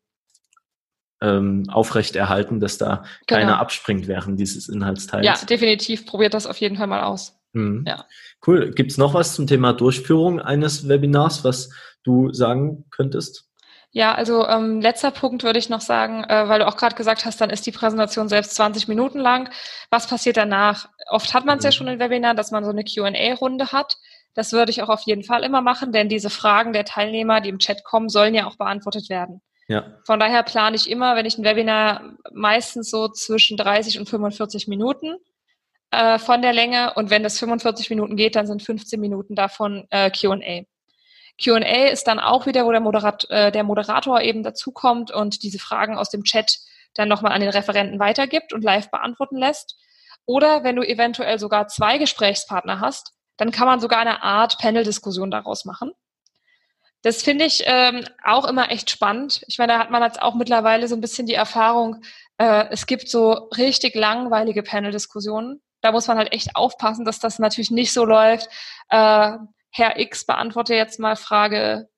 ähm, 1.20 1.64
aufrechterhalten, 1.68 2.60
dass 2.60 2.78
da 2.78 3.04
genau. 3.26 3.40
keiner 3.40 3.60
abspringt 3.60 4.08
während 4.08 4.38
dieses 4.38 4.68
Inhaltsteils. 4.68 5.26
Ja, 5.26 5.34
definitiv. 5.46 6.06
Probiert 6.06 6.34
das 6.34 6.46
auf 6.46 6.56
jeden 6.58 6.76
Fall 6.76 6.86
mal 6.86 7.02
aus. 7.02 7.38
Mhm. 7.52 7.84
Ja. 7.86 8.04
Cool. 8.46 8.70
Gibt 8.70 8.92
es 8.92 8.98
noch 8.98 9.14
was 9.14 9.34
zum 9.34 9.46
Thema 9.46 9.72
Durchführung 9.72 10.40
eines 10.40 10.88
Webinars, 10.88 11.44
was 11.44 11.70
du 12.04 12.32
sagen 12.32 12.84
könntest? 12.90 13.46
Ja, 13.92 14.14
also 14.14 14.46
ähm, 14.46 14.80
letzter 14.80 15.10
Punkt 15.10 15.42
würde 15.42 15.58
ich 15.58 15.68
noch 15.68 15.80
sagen, 15.80 16.22
äh, 16.22 16.48
weil 16.48 16.60
du 16.60 16.68
auch 16.68 16.76
gerade 16.76 16.94
gesagt 16.94 17.24
hast, 17.24 17.40
dann 17.40 17.50
ist 17.50 17.66
die 17.66 17.72
Präsentation 17.72 18.28
selbst 18.28 18.54
20 18.54 18.86
Minuten 18.86 19.18
lang. 19.18 19.50
Was 19.90 20.06
passiert 20.06 20.36
danach? 20.36 20.88
Oft 21.08 21.34
hat 21.34 21.44
man 21.44 21.58
es 21.58 21.64
ja 21.64 21.70
mhm. 21.70 21.74
schon 21.74 21.88
im 21.88 21.98
Webinar, 21.98 22.34
dass 22.34 22.52
man 22.52 22.64
so 22.64 22.70
eine 22.70 22.84
Q&A-Runde 22.84 23.72
hat. 23.72 23.96
Das 24.34 24.52
würde 24.52 24.70
ich 24.70 24.82
auch 24.82 24.88
auf 24.88 25.02
jeden 25.02 25.24
Fall 25.24 25.42
immer 25.42 25.60
machen, 25.60 25.90
denn 25.90 26.08
diese 26.08 26.30
Fragen 26.30 26.72
der 26.72 26.84
Teilnehmer, 26.84 27.40
die 27.40 27.48
im 27.48 27.58
Chat 27.58 27.82
kommen, 27.82 28.08
sollen 28.08 28.32
ja 28.32 28.46
auch 28.46 28.56
beantwortet 28.56 29.08
werden. 29.10 29.42
Ja. 29.70 29.84
Von 30.04 30.18
daher 30.18 30.42
plane 30.42 30.74
ich 30.74 30.90
immer, 30.90 31.14
wenn 31.14 31.26
ich 31.26 31.38
ein 31.38 31.44
Webinar 31.44 32.16
meistens 32.32 32.90
so 32.90 33.06
zwischen 33.06 33.56
30 33.56 34.00
und 34.00 34.08
45 34.08 34.66
Minuten 34.66 35.14
äh, 35.92 36.18
von 36.18 36.42
der 36.42 36.52
Länge 36.52 36.94
und 36.94 37.08
wenn 37.08 37.22
das 37.22 37.38
45 37.38 37.88
Minuten 37.88 38.16
geht, 38.16 38.34
dann 38.34 38.48
sind 38.48 38.64
15 38.64 39.00
Minuten 39.00 39.36
davon 39.36 39.86
äh, 39.90 40.10
Q&A. 40.10 40.64
QA 41.40 41.86
ist 41.86 42.08
dann 42.08 42.18
auch 42.18 42.46
wieder, 42.46 42.66
wo 42.66 42.72
der, 42.72 42.80
Moderat, 42.80 43.30
äh, 43.30 43.52
der 43.52 43.62
Moderator 43.62 44.20
eben 44.20 44.42
dazukommt 44.42 45.12
und 45.12 45.44
diese 45.44 45.60
Fragen 45.60 45.96
aus 45.96 46.10
dem 46.10 46.24
Chat 46.24 46.58
dann 46.94 47.08
nochmal 47.08 47.30
an 47.30 47.40
den 47.40 47.50
Referenten 47.50 48.00
weitergibt 48.00 48.52
und 48.52 48.64
live 48.64 48.90
beantworten 48.90 49.36
lässt. 49.36 49.76
Oder 50.26 50.64
wenn 50.64 50.74
du 50.74 50.82
eventuell 50.82 51.38
sogar 51.38 51.68
zwei 51.68 51.96
Gesprächspartner 51.96 52.80
hast, 52.80 53.12
dann 53.36 53.52
kann 53.52 53.68
man 53.68 53.78
sogar 53.78 54.00
eine 54.00 54.24
Art 54.24 54.58
Panel-Diskussion 54.58 55.30
daraus 55.30 55.64
machen. 55.64 55.92
Das 57.02 57.22
finde 57.22 57.46
ich 57.46 57.62
ähm, 57.64 58.04
auch 58.24 58.44
immer 58.44 58.70
echt 58.70 58.90
spannend. 58.90 59.42
Ich 59.46 59.58
meine, 59.58 59.72
da 59.72 59.78
hat 59.78 59.90
man 59.90 60.02
jetzt 60.02 60.20
auch 60.20 60.34
mittlerweile 60.34 60.86
so 60.86 60.94
ein 60.94 61.00
bisschen 61.00 61.26
die 61.26 61.34
Erfahrung, 61.34 62.02
äh, 62.38 62.66
es 62.70 62.86
gibt 62.86 63.08
so 63.08 63.32
richtig 63.56 63.94
langweilige 63.94 64.62
Panel-Diskussionen. 64.62 65.60
Da 65.80 65.92
muss 65.92 66.08
man 66.08 66.18
halt 66.18 66.32
echt 66.32 66.56
aufpassen, 66.56 67.04
dass 67.04 67.18
das 67.20 67.38
natürlich 67.38 67.70
nicht 67.70 67.92
so 67.92 68.04
läuft. 68.04 68.48
Äh, 68.90 69.32
Herr 69.70 69.98
X 69.98 70.26
beantwortet 70.26 70.76
jetzt 70.76 70.98
mal 70.98 71.16
Frage 71.16 71.88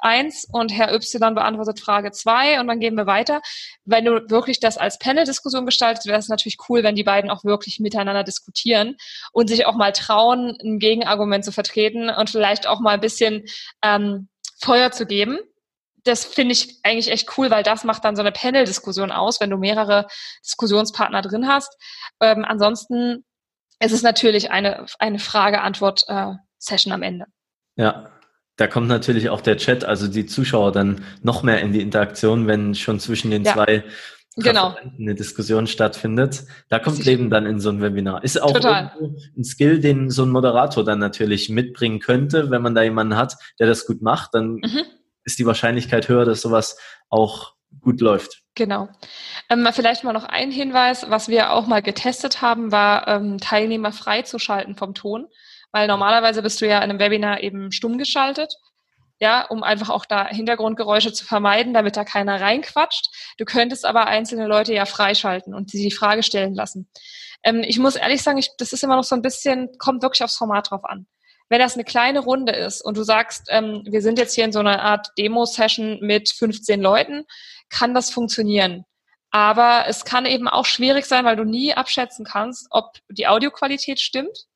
1 0.00 0.48
und 0.52 0.72
Herr 0.72 0.92
Y 0.94 1.34
beantwortet 1.34 1.80
Frage 1.80 2.12
2 2.12 2.60
und 2.60 2.68
dann 2.68 2.80
gehen 2.80 2.94
wir 2.94 3.06
weiter. 3.06 3.40
Wenn 3.84 4.04
du 4.04 4.28
wirklich 4.28 4.60
das 4.60 4.78
als 4.78 4.98
Panel-Diskussion 4.98 5.66
gestaltest, 5.66 6.06
wäre 6.06 6.18
es 6.18 6.28
natürlich 6.28 6.58
cool, 6.68 6.82
wenn 6.82 6.94
die 6.94 7.04
beiden 7.04 7.30
auch 7.30 7.44
wirklich 7.44 7.80
miteinander 7.80 8.24
diskutieren 8.24 8.96
und 9.32 9.48
sich 9.48 9.66
auch 9.66 9.74
mal 9.76 9.92
trauen, 9.92 10.56
ein 10.62 10.78
Gegenargument 10.78 11.44
zu 11.44 11.52
vertreten 11.52 12.10
und 12.10 12.30
vielleicht 12.30 12.66
auch 12.66 12.80
mal 12.80 12.94
ein 12.94 13.00
bisschen 13.00 13.44
ähm, 13.82 14.28
Feuer 14.58 14.90
zu 14.90 15.06
geben. 15.06 15.38
Das 16.04 16.24
finde 16.24 16.52
ich 16.52 16.78
eigentlich 16.82 17.10
echt 17.10 17.36
cool, 17.36 17.50
weil 17.50 17.62
das 17.62 17.84
macht 17.84 18.04
dann 18.04 18.16
so 18.16 18.22
eine 18.22 18.32
Panel-Diskussion 18.32 19.10
aus, 19.10 19.40
wenn 19.40 19.50
du 19.50 19.56
mehrere 19.56 20.06
Diskussionspartner 20.44 21.22
drin 21.22 21.48
hast. 21.48 21.76
Ähm, 22.20 22.44
ansonsten 22.44 23.24
ist 23.80 23.92
es 23.92 24.02
natürlich 24.02 24.50
eine, 24.50 24.86
eine 24.98 25.18
Frage-Antwort-Session 25.18 26.92
äh, 26.92 26.94
am 26.94 27.02
Ende. 27.02 27.26
Ja, 27.76 28.10
da 28.56 28.66
kommt 28.66 28.88
natürlich 28.88 29.28
auch 29.28 29.42
der 29.42 29.58
Chat, 29.58 29.84
also 29.84 30.08
die 30.08 30.26
Zuschauer 30.26 30.72
dann 30.72 31.04
noch 31.22 31.42
mehr 31.42 31.60
in 31.60 31.72
die 31.72 31.82
Interaktion, 31.82 32.46
wenn 32.46 32.74
schon 32.74 33.00
zwischen 33.00 33.30
den 33.30 33.44
ja. 33.44 33.52
zwei 33.52 33.84
genau. 34.36 34.76
eine 34.98 35.14
Diskussion 35.14 35.66
stattfindet. 35.66 36.44
Da 36.68 36.78
kommt 36.78 37.04
Leben 37.04 37.30
dann 37.30 37.46
in 37.46 37.60
so 37.60 37.70
ein 37.70 37.80
Webinar. 37.80 38.22
Ist 38.24 38.40
auch 38.40 38.54
ein 38.54 39.44
Skill, 39.44 39.80
den 39.80 40.10
so 40.10 40.24
ein 40.24 40.30
Moderator 40.30 40.84
dann 40.84 40.98
natürlich 40.98 41.48
mitbringen 41.48 42.00
könnte, 42.00 42.50
wenn 42.50 42.62
man 42.62 42.74
da 42.74 42.82
jemanden 42.82 43.16
hat, 43.16 43.36
der 43.58 43.66
das 43.66 43.86
gut 43.86 44.02
macht, 44.02 44.34
dann 44.34 44.56
mhm. 44.56 44.82
ist 45.24 45.38
die 45.38 45.46
Wahrscheinlichkeit 45.46 46.08
höher, 46.08 46.24
dass 46.24 46.42
sowas 46.42 46.78
auch 47.08 47.54
gut 47.80 48.00
läuft. 48.00 48.42
Genau. 48.54 48.88
Ähm, 49.50 49.66
vielleicht 49.72 50.04
mal 50.04 50.12
noch 50.12 50.24
ein 50.24 50.50
Hinweis, 50.50 51.06
was 51.08 51.28
wir 51.28 51.52
auch 51.52 51.66
mal 51.66 51.82
getestet 51.82 52.40
haben, 52.42 52.72
war 52.72 53.06
ähm, 53.08 53.38
Teilnehmer 53.38 53.92
freizuschalten 53.92 54.76
vom 54.76 54.94
Ton 54.94 55.26
weil 55.76 55.88
normalerweise 55.88 56.42
bist 56.42 56.62
du 56.62 56.66
ja 56.66 56.78
in 56.78 56.90
einem 56.90 56.98
Webinar 56.98 57.42
eben 57.42 57.70
stumm 57.70 57.98
geschaltet, 57.98 58.54
ja, 59.18 59.46
um 59.46 59.62
einfach 59.62 59.90
auch 59.90 60.04
da 60.04 60.28
Hintergrundgeräusche 60.28 61.12
zu 61.12 61.24
vermeiden, 61.24 61.72
damit 61.74 61.96
da 61.96 62.04
keiner 62.04 62.40
reinquatscht. 62.40 63.08
Du 63.38 63.44
könntest 63.44 63.84
aber 63.84 64.06
einzelne 64.06 64.46
Leute 64.46 64.74
ja 64.74 64.84
freischalten 64.84 65.54
und 65.54 65.70
sie 65.70 65.82
die 65.82 65.94
Frage 65.94 66.22
stellen 66.22 66.54
lassen. 66.54 66.88
Ähm, 67.42 67.62
ich 67.66 67.78
muss 67.78 67.96
ehrlich 67.96 68.22
sagen, 68.22 68.38
ich, 68.38 68.50
das 68.58 68.72
ist 68.72 68.84
immer 68.84 68.96
noch 68.96 69.04
so 69.04 69.14
ein 69.14 69.22
bisschen, 69.22 69.70
kommt 69.78 70.02
wirklich 70.02 70.22
aufs 70.22 70.36
Format 70.36 70.70
drauf 70.70 70.84
an. 70.84 71.06
Wenn 71.48 71.60
das 71.60 71.74
eine 71.74 71.84
kleine 71.84 72.20
Runde 72.20 72.52
ist 72.52 72.82
und 72.82 72.96
du 72.96 73.04
sagst, 73.04 73.46
ähm, 73.50 73.82
wir 73.88 74.02
sind 74.02 74.18
jetzt 74.18 74.34
hier 74.34 74.44
in 74.44 74.52
so 74.52 74.58
einer 74.58 74.82
Art 74.82 75.08
Demo-Session 75.16 76.00
mit 76.00 76.28
15 76.28 76.80
Leuten, 76.80 77.24
kann 77.70 77.94
das 77.94 78.10
funktionieren. 78.10 78.84
Aber 79.30 79.84
es 79.86 80.04
kann 80.04 80.26
eben 80.26 80.48
auch 80.48 80.66
schwierig 80.66 81.06
sein, 81.06 81.24
weil 81.24 81.36
du 81.36 81.44
nie 81.44 81.74
abschätzen 81.74 82.24
kannst, 82.24 82.66
ob 82.70 82.96
die 83.08 83.26
Audioqualität 83.28 84.00
stimmt 84.00 84.46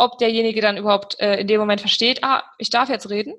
ob 0.00 0.16
derjenige 0.16 0.62
dann 0.62 0.78
überhaupt 0.78 1.20
äh, 1.20 1.36
in 1.36 1.46
dem 1.46 1.60
Moment 1.60 1.82
versteht, 1.82 2.24
ah, 2.24 2.42
ich 2.56 2.70
darf 2.70 2.88
jetzt 2.88 3.10
reden. 3.10 3.34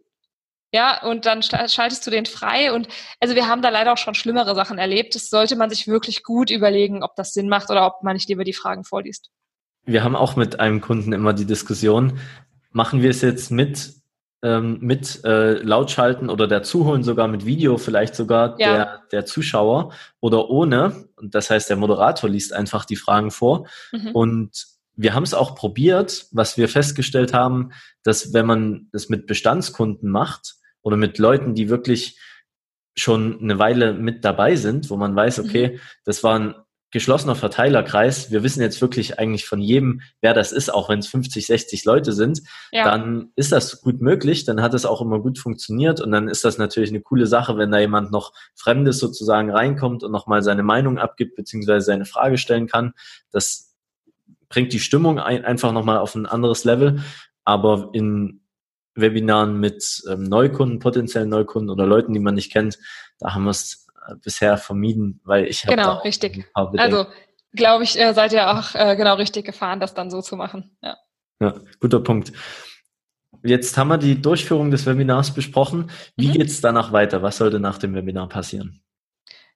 Ja, 0.73 1.03
und 1.03 1.25
dann 1.25 1.41
schaltest 1.43 2.07
du 2.07 2.11
den 2.11 2.25
frei. 2.25 2.71
Und 2.71 2.87
also 3.19 3.35
wir 3.35 3.47
haben 3.47 3.61
da 3.61 3.69
leider 3.69 3.91
auch 3.91 3.97
schon 3.97 4.15
schlimmere 4.15 4.55
Sachen 4.55 4.77
erlebt. 4.77 5.15
Das 5.15 5.29
sollte 5.29 5.57
man 5.57 5.69
sich 5.69 5.87
wirklich 5.87 6.23
gut 6.23 6.49
überlegen, 6.49 7.03
ob 7.03 7.15
das 7.15 7.33
Sinn 7.33 7.49
macht 7.49 7.69
oder 7.69 7.85
ob 7.85 8.03
man 8.03 8.13
nicht 8.13 8.29
lieber 8.29 8.45
die 8.45 8.53
Fragen 8.53 8.85
vorliest. 8.85 9.29
Wir 9.83 10.03
haben 10.03 10.15
auch 10.15 10.35
mit 10.35 10.59
einem 10.59 10.79
Kunden 10.79 11.11
immer 11.11 11.33
die 11.33 11.45
Diskussion, 11.45 12.19
machen 12.71 13.01
wir 13.01 13.09
es 13.09 13.21
jetzt 13.21 13.51
mit, 13.51 13.95
ähm, 14.43 14.77
mit 14.79 15.25
äh, 15.25 15.53
Lautschalten 15.53 16.29
oder 16.29 16.47
der 16.47 16.63
Zuholen 16.63 17.03
sogar 17.03 17.27
mit 17.27 17.45
Video, 17.45 17.77
vielleicht 17.77 18.15
sogar 18.15 18.57
ja. 18.59 18.73
der, 18.73 19.01
der 19.11 19.25
Zuschauer 19.25 19.93
oder 20.21 20.49
ohne. 20.49 21.09
Und 21.17 21.35
das 21.35 21.49
heißt, 21.49 21.69
der 21.69 21.77
Moderator 21.77 22.29
liest 22.29 22.53
einfach 22.53 22.85
die 22.85 22.95
Fragen 22.95 23.31
vor. 23.31 23.67
Mhm. 23.91 24.11
Und 24.13 24.65
wir 24.95 25.15
haben 25.15 25.23
es 25.23 25.33
auch 25.33 25.55
probiert, 25.55 26.27
was 26.31 26.57
wir 26.57 26.69
festgestellt 26.69 27.33
haben, 27.33 27.71
dass 28.03 28.33
wenn 28.33 28.45
man 28.45 28.87
das 28.93 29.09
mit 29.09 29.25
Bestandskunden 29.25 30.09
macht 30.09 30.60
oder 30.81 30.97
mit 30.97 31.17
Leuten, 31.17 31.53
die 31.53 31.69
wirklich 31.69 32.19
schon 32.95 33.39
eine 33.41 33.57
Weile 33.59 33.93
mit 33.93 34.25
dabei 34.25 34.55
sind, 34.55 34.89
wo 34.89 34.97
man 34.97 35.15
weiß, 35.15 35.39
okay, 35.39 35.73
mhm. 35.73 35.79
das 36.05 36.23
war 36.23 36.37
ein 36.37 36.55
geschlossener 36.91 37.35
Verteilerkreis, 37.35 38.31
wir 38.31 38.43
wissen 38.43 38.61
jetzt 38.61 38.81
wirklich 38.81 39.17
eigentlich 39.17 39.45
von 39.45 39.61
jedem, 39.61 40.01
wer 40.19 40.33
das 40.33 40.51
ist, 40.51 40.73
auch 40.73 40.89
wenn 40.89 40.99
es 40.99 41.07
50, 41.07 41.47
60 41.47 41.85
Leute 41.85 42.11
sind, 42.11 42.41
ja. 42.73 42.83
dann 42.83 43.31
ist 43.37 43.53
das 43.53 43.81
gut 43.81 44.01
möglich, 44.01 44.43
dann 44.43 44.61
hat 44.61 44.73
es 44.73 44.85
auch 44.85 45.01
immer 45.01 45.19
gut 45.19 45.39
funktioniert 45.39 46.01
und 46.01 46.11
dann 46.11 46.27
ist 46.27 46.43
das 46.43 46.57
natürlich 46.57 46.89
eine 46.89 46.99
coole 46.99 47.27
Sache, 47.27 47.57
wenn 47.57 47.71
da 47.71 47.79
jemand 47.79 48.11
noch 48.11 48.33
Fremdes 48.55 48.99
sozusagen 48.99 49.51
reinkommt 49.51 50.03
und 50.03 50.11
nochmal 50.11 50.43
seine 50.43 50.63
Meinung 50.63 50.97
abgibt, 50.97 51.37
beziehungsweise 51.37 51.85
seine 51.85 52.05
Frage 52.05 52.37
stellen 52.37 52.67
kann. 52.67 52.91
Das 53.31 53.73
bringt 54.49 54.73
die 54.73 54.79
Stimmung 54.79 55.17
ein, 55.17 55.45
einfach 55.45 55.71
nochmal 55.71 55.97
auf 55.97 56.13
ein 56.13 56.25
anderes 56.25 56.65
Level. 56.65 57.01
Aber 57.45 57.89
in 57.93 58.40
Webinaren 58.95 59.59
mit 59.59 60.03
ähm, 60.09 60.23
Neukunden, 60.23 60.79
potenziellen 60.79 61.29
Neukunden 61.29 61.69
oder 61.69 61.85
Leuten, 61.85 62.13
die 62.13 62.19
man 62.19 62.35
nicht 62.35 62.51
kennt, 62.51 62.77
da 63.19 63.33
haben 63.33 63.43
wir 63.43 63.51
es 63.51 63.87
äh, 64.07 64.15
bisher 64.15 64.57
vermieden, 64.57 65.21
weil 65.23 65.45
ich 65.45 65.65
habe 65.65 65.75
genau 65.75 65.97
richtig. 65.99 66.45
also 66.53 67.05
glaube 67.53 67.83
ich, 67.83 67.99
äh, 67.99 68.13
seid 68.13 68.33
ihr 68.33 68.49
auch 68.49 68.75
äh, 68.75 68.95
genau 68.95 69.15
richtig 69.15 69.45
gefahren, 69.45 69.79
das 69.79 69.93
dann 69.93 70.09
so 70.09 70.21
zu 70.21 70.35
machen. 70.35 70.75
Ja. 70.81 70.97
ja, 71.39 71.55
guter 71.79 71.99
Punkt. 71.99 72.31
Jetzt 73.43 73.77
haben 73.77 73.87
wir 73.87 73.97
die 73.97 74.21
Durchführung 74.21 74.71
des 74.71 74.85
Webinars 74.85 75.33
besprochen. 75.33 75.89
Wie 76.15 76.37
mhm. 76.37 76.41
es 76.41 76.61
danach 76.61 76.91
weiter? 76.91 77.23
Was 77.23 77.37
sollte 77.37 77.59
nach 77.59 77.77
dem 77.77 77.95
Webinar 77.95 78.29
passieren? 78.29 78.83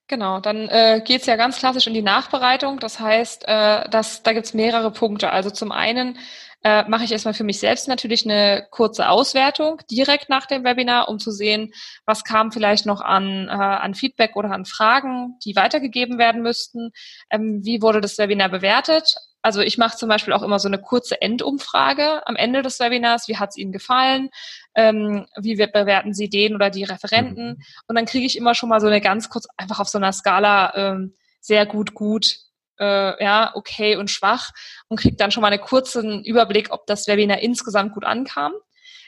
Genau, 0.08 0.40
dann 0.40 0.70
äh, 0.70 1.02
geht 1.04 1.26
ja 1.26 1.36
ganz 1.36 1.58
klassisch 1.58 1.88
in 1.88 1.96
die 1.96 2.04
Nachbereitung. 2.04 2.80
Das 2.80 3.00
heißt, 3.00 3.48
äh, 3.48 3.90
dass, 3.90 4.22
da 4.22 4.34
gibt's 4.34 4.54
mehrere 4.54 4.92
Punkte. 4.92 5.32
Also 5.32 5.50
zum 5.50 5.72
einen 5.72 6.20
äh, 6.64 6.84
mache 6.88 7.06
ich 7.06 7.12
erstmal 7.12 7.34
für 7.34 7.44
mich 7.44 7.60
selbst 7.60 7.88
natürlich 7.88 8.24
eine 8.24 8.68
kurze 8.70 9.10
Auswertung 9.10 9.82
direkt 9.90 10.30
nach 10.30 10.46
dem 10.46 10.64
Webinar, 10.64 11.10
um 11.10 11.18
zu 11.18 11.32
sehen, 11.32 11.74
was 12.06 12.24
kam 12.24 12.52
vielleicht 12.52 12.86
noch 12.86 13.02
an, 13.02 13.48
äh, 13.48 13.52
an 13.52 13.96
Feedback 13.96 14.36
oder 14.36 14.52
an 14.52 14.66
Fragen, 14.66 15.40
die 15.44 15.56
weitergegeben 15.56 16.20
werden 16.20 16.44
müssten. 16.44 16.92
Ähm, 17.32 17.62
wie 17.64 17.82
wurde 17.82 18.00
das 18.00 18.18
Webinar 18.20 18.50
bewertet? 18.50 19.16
Also 19.46 19.62
ich 19.62 19.78
mache 19.78 19.96
zum 19.96 20.10
Beispiel 20.10 20.34
auch 20.34 20.42
immer 20.42 20.58
so 20.58 20.68
eine 20.68 20.80
kurze 20.80 21.22
Endumfrage 21.22 22.26
am 22.26 22.36
Ende 22.36 22.64
des 22.64 22.80
Webinars. 22.80 23.28
Wie 23.28 23.38
hat 23.38 23.52
es 23.52 23.58
Ihnen 23.58 23.72
gefallen? 23.72 24.32
Ähm, 24.74 25.28
wie 25.40 25.56
bewerten 25.56 26.16
Sie 26.16 26.30
den 26.30 26.56
oder 26.56 26.72
die 26.72 26.84
Referenten? 26.84 27.50
Mhm. 27.50 27.64
Und 27.88 27.96
dann 27.96 28.08
kriege 28.08 28.26
ich 28.26 28.40
immer 28.40 28.56
schon 28.56 28.70
mal 28.70 28.82
so 28.82 28.88
eine 28.88 29.02
ganz 29.02 29.30
kurz, 29.30 29.46
einfach 29.56 29.80
auf 29.80 29.88
so 29.88 30.00
einer 30.00 30.14
Skala 30.14 30.74
ähm, 30.74 31.16
sehr 31.42 31.68
gut, 31.68 31.94
gut, 31.94 32.38
äh, 32.80 33.24
ja, 33.24 33.52
okay 33.54 33.98
und 33.98 34.10
schwach 34.10 34.50
und 34.88 35.00
kriege 35.00 35.16
dann 35.16 35.30
schon 35.30 35.42
mal 35.42 35.52
einen 35.52 35.62
kurzen 35.62 36.24
Überblick, 36.24 36.72
ob 36.72 36.88
das 36.88 37.06
Webinar 37.08 37.38
insgesamt 37.38 37.94
gut 37.94 38.04
ankam. 38.04 38.54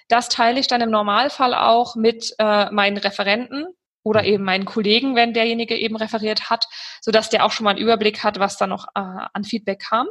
Das 0.07 0.29
teile 0.29 0.59
ich 0.59 0.67
dann 0.67 0.81
im 0.81 0.91
Normalfall 0.91 1.55
auch 1.55 1.95
mit 1.95 2.35
äh, 2.37 2.69
meinen 2.69 2.97
Referenten, 2.97 3.65
oder 4.03 4.21
mhm. 4.21 4.27
eben 4.27 4.43
meinen 4.43 4.65
Kollegen, 4.65 5.15
wenn 5.15 5.33
derjenige 5.33 5.75
eben 5.75 5.95
referiert 5.95 6.51
hat, 6.51 6.67
so 7.01 7.09
dass 7.09 7.31
der 7.31 7.43
auch 7.43 7.51
schon 7.51 7.63
mal 7.63 7.71
einen 7.71 7.79
Überblick 7.79 8.23
hat, 8.23 8.37
was 8.37 8.57
da 8.57 8.67
noch 8.67 8.85
äh, 8.89 9.01
an 9.33 9.43
Feedback 9.43 9.79
kam 9.79 10.07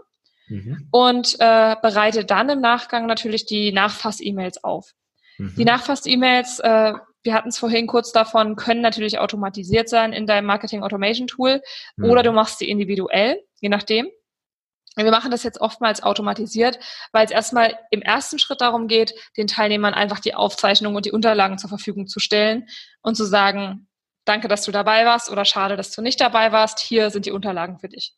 mhm. 0.48 0.88
und 0.90 1.36
äh, 1.38 1.76
bereite 1.80 2.24
dann 2.24 2.48
im 2.48 2.60
Nachgang 2.60 3.06
natürlich 3.06 3.46
die 3.46 3.72
Nachfass-E-Mails 3.72 4.64
auf. 4.64 4.92
Mhm. 5.38 5.54
Die 5.56 5.64
Nachfass-E-Mails, 5.64 6.60
äh, 6.60 6.94
wir 7.22 7.34
hatten 7.34 7.48
es 7.48 7.58
vorhin 7.58 7.86
kurz 7.86 8.12
davon, 8.12 8.56
können 8.56 8.80
natürlich 8.80 9.18
automatisiert 9.18 9.88
sein 9.88 10.12
in 10.12 10.26
deinem 10.26 10.46
Marketing 10.46 10.82
Automation 10.82 11.26
Tool 11.26 11.62
mhm. 11.96 12.04
oder 12.04 12.22
du 12.22 12.32
machst 12.32 12.58
sie 12.58 12.68
individuell, 12.68 13.42
je 13.60 13.68
nachdem. 13.68 14.08
Wir 14.98 15.10
machen 15.10 15.30
das 15.30 15.42
jetzt 15.42 15.60
oftmals 15.60 16.02
automatisiert, 16.02 16.78
weil 17.12 17.26
es 17.26 17.30
erstmal 17.30 17.78
im 17.90 18.00
ersten 18.00 18.38
Schritt 18.38 18.62
darum 18.62 18.88
geht, 18.88 19.12
den 19.36 19.46
Teilnehmern 19.46 19.92
einfach 19.92 20.20
die 20.20 20.34
Aufzeichnung 20.34 20.94
und 20.94 21.04
die 21.04 21.12
Unterlagen 21.12 21.58
zur 21.58 21.68
Verfügung 21.68 22.06
zu 22.06 22.18
stellen 22.18 22.66
und 23.02 23.14
zu 23.14 23.26
sagen, 23.26 23.88
danke, 24.24 24.48
dass 24.48 24.62
du 24.62 24.72
dabei 24.72 25.04
warst 25.04 25.30
oder 25.30 25.44
schade, 25.44 25.76
dass 25.76 25.90
du 25.90 26.00
nicht 26.00 26.18
dabei 26.18 26.50
warst, 26.50 26.80
hier 26.80 27.10
sind 27.10 27.26
die 27.26 27.30
Unterlagen 27.30 27.78
für 27.78 27.90
dich 27.90 28.15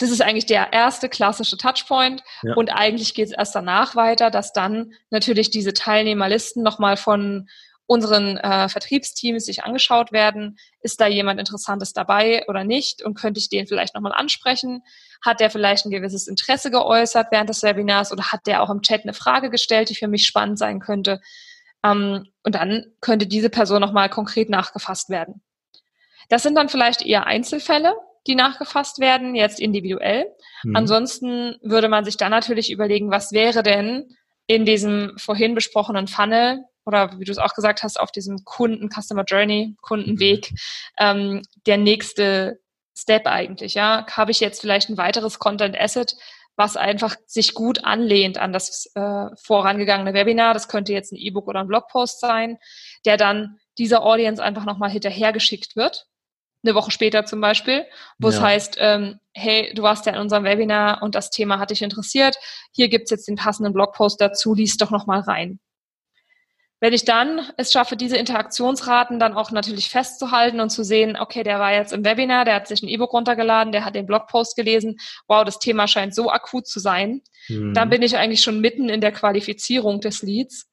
das 0.00 0.10
ist 0.10 0.22
eigentlich 0.22 0.46
der 0.46 0.72
erste 0.72 1.10
klassische 1.10 1.58
Touchpoint. 1.58 2.22
Ja. 2.42 2.54
Und 2.54 2.70
eigentlich 2.70 3.14
geht 3.14 3.26
es 3.26 3.32
erst 3.32 3.54
danach 3.54 3.96
weiter, 3.96 4.30
dass 4.30 4.52
dann 4.54 4.94
natürlich 5.10 5.50
diese 5.50 5.74
Teilnehmerlisten 5.74 6.62
nochmal 6.62 6.96
von 6.96 7.48
unseren 7.86 8.38
äh, 8.38 8.68
Vertriebsteams 8.68 9.44
sich 9.44 9.62
angeschaut 9.64 10.10
werden. 10.10 10.56
Ist 10.80 11.00
da 11.02 11.06
jemand 11.06 11.38
Interessantes 11.38 11.92
dabei 11.92 12.44
oder 12.48 12.64
nicht? 12.64 13.02
Und 13.02 13.14
könnte 13.14 13.40
ich 13.40 13.50
den 13.50 13.66
vielleicht 13.66 13.94
nochmal 13.94 14.12
ansprechen? 14.12 14.82
Hat 15.22 15.40
der 15.40 15.50
vielleicht 15.50 15.84
ein 15.84 15.90
gewisses 15.90 16.28
Interesse 16.28 16.70
geäußert 16.70 17.26
während 17.30 17.50
des 17.50 17.62
Webinars 17.62 18.10
oder 18.10 18.32
hat 18.32 18.46
der 18.46 18.62
auch 18.62 18.70
im 18.70 18.80
Chat 18.80 19.02
eine 19.02 19.12
Frage 19.12 19.50
gestellt, 19.50 19.90
die 19.90 19.96
für 19.96 20.08
mich 20.08 20.24
spannend 20.24 20.58
sein 20.58 20.80
könnte? 20.80 21.20
Ähm, 21.84 22.26
und 22.42 22.54
dann 22.54 22.86
könnte 23.02 23.26
diese 23.26 23.50
Person 23.50 23.82
nochmal 23.82 24.08
konkret 24.08 24.48
nachgefasst 24.48 25.10
werden. 25.10 25.42
Das 26.30 26.42
sind 26.42 26.54
dann 26.54 26.70
vielleicht 26.70 27.02
eher 27.02 27.26
Einzelfälle, 27.26 27.94
die 28.26 28.34
nachgefasst 28.34 29.00
werden, 29.00 29.34
jetzt 29.34 29.60
individuell. 29.60 30.26
Mhm. 30.62 30.76
Ansonsten 30.76 31.56
würde 31.62 31.88
man 31.88 32.04
sich 32.04 32.16
dann 32.16 32.30
natürlich 32.30 32.70
überlegen, 32.70 33.10
was 33.10 33.32
wäre 33.32 33.62
denn 33.62 34.16
in 34.46 34.64
diesem 34.64 35.16
vorhin 35.16 35.54
besprochenen 35.54 36.08
Funnel 36.08 36.64
oder 36.84 37.18
wie 37.18 37.24
du 37.24 37.32
es 37.32 37.38
auch 37.38 37.54
gesagt 37.54 37.82
hast, 37.82 38.00
auf 38.00 38.10
diesem 38.10 38.44
Kunden, 38.44 38.90
Customer 38.90 39.24
Journey, 39.24 39.76
Kundenweg, 39.80 40.50
mhm. 40.50 40.56
ähm, 40.98 41.42
der 41.66 41.76
nächste 41.76 42.60
Step 42.96 43.26
eigentlich, 43.26 43.74
ja. 43.74 44.04
Habe 44.10 44.30
ich 44.30 44.40
jetzt 44.40 44.60
vielleicht 44.60 44.90
ein 44.90 44.98
weiteres 44.98 45.38
Content 45.38 45.78
Asset, 45.78 46.14
was 46.56 46.76
einfach 46.76 47.16
sich 47.26 47.54
gut 47.54 47.84
anlehnt 47.84 48.38
an 48.38 48.52
das 48.52 48.90
äh, 48.94 49.26
vorangegangene 49.42 50.12
Webinar. 50.12 50.52
Das 50.52 50.68
könnte 50.68 50.92
jetzt 50.92 51.12
ein 51.12 51.16
E-Book 51.16 51.48
oder 51.48 51.60
ein 51.60 51.68
Blogpost 51.68 52.20
sein, 52.20 52.58
der 53.06 53.16
dann 53.16 53.56
dieser 53.78 54.02
Audience 54.04 54.42
einfach 54.42 54.66
nochmal 54.66 54.90
hinterhergeschickt 54.90 55.76
wird. 55.76 56.06
Eine 56.62 56.74
Woche 56.74 56.90
später 56.90 57.24
zum 57.24 57.40
Beispiel, 57.40 57.86
wo 58.18 58.28
ja. 58.28 58.34
es 58.34 58.40
heißt, 58.40 58.76
ähm, 58.78 59.18
hey, 59.32 59.72
du 59.74 59.82
warst 59.82 60.06
ja 60.06 60.12
in 60.12 60.20
unserem 60.20 60.44
Webinar 60.44 61.02
und 61.02 61.14
das 61.14 61.30
Thema 61.30 61.58
hat 61.58 61.70
dich 61.70 61.82
interessiert. 61.82 62.36
Hier 62.72 62.88
gibt's 62.88 63.10
jetzt 63.10 63.28
den 63.28 63.36
passenden 63.36 63.72
Blogpost 63.72 64.20
dazu, 64.20 64.54
lies 64.54 64.76
doch 64.76 64.90
nochmal 64.90 65.20
rein. 65.20 65.58
Wenn 66.82 66.94
ich 66.94 67.04
dann 67.04 67.42
es 67.58 67.72
schaffe, 67.72 67.94
diese 67.94 68.16
Interaktionsraten 68.16 69.20
dann 69.20 69.34
auch 69.34 69.50
natürlich 69.50 69.90
festzuhalten 69.90 70.60
und 70.60 70.70
zu 70.70 70.82
sehen, 70.82 71.16
okay, 71.18 71.42
der 71.42 71.60
war 71.60 71.74
jetzt 71.74 71.92
im 71.92 72.04
Webinar, 72.04 72.46
der 72.46 72.54
hat 72.54 72.68
sich 72.68 72.82
ein 72.82 72.88
E-Book 72.88 73.12
runtergeladen, 73.12 73.70
der 73.70 73.84
hat 73.84 73.94
den 73.94 74.06
Blogpost 74.06 74.56
gelesen, 74.56 74.96
wow, 75.28 75.44
das 75.44 75.58
Thema 75.58 75.86
scheint 75.86 76.14
so 76.14 76.30
akut 76.30 76.66
zu 76.66 76.80
sein, 76.80 77.20
mhm. 77.48 77.74
dann 77.74 77.90
bin 77.90 78.00
ich 78.00 78.16
eigentlich 78.16 78.40
schon 78.40 78.60
mitten 78.60 78.88
in 78.88 79.02
der 79.02 79.12
Qualifizierung 79.12 80.00
des 80.00 80.22
Leads, 80.22 80.70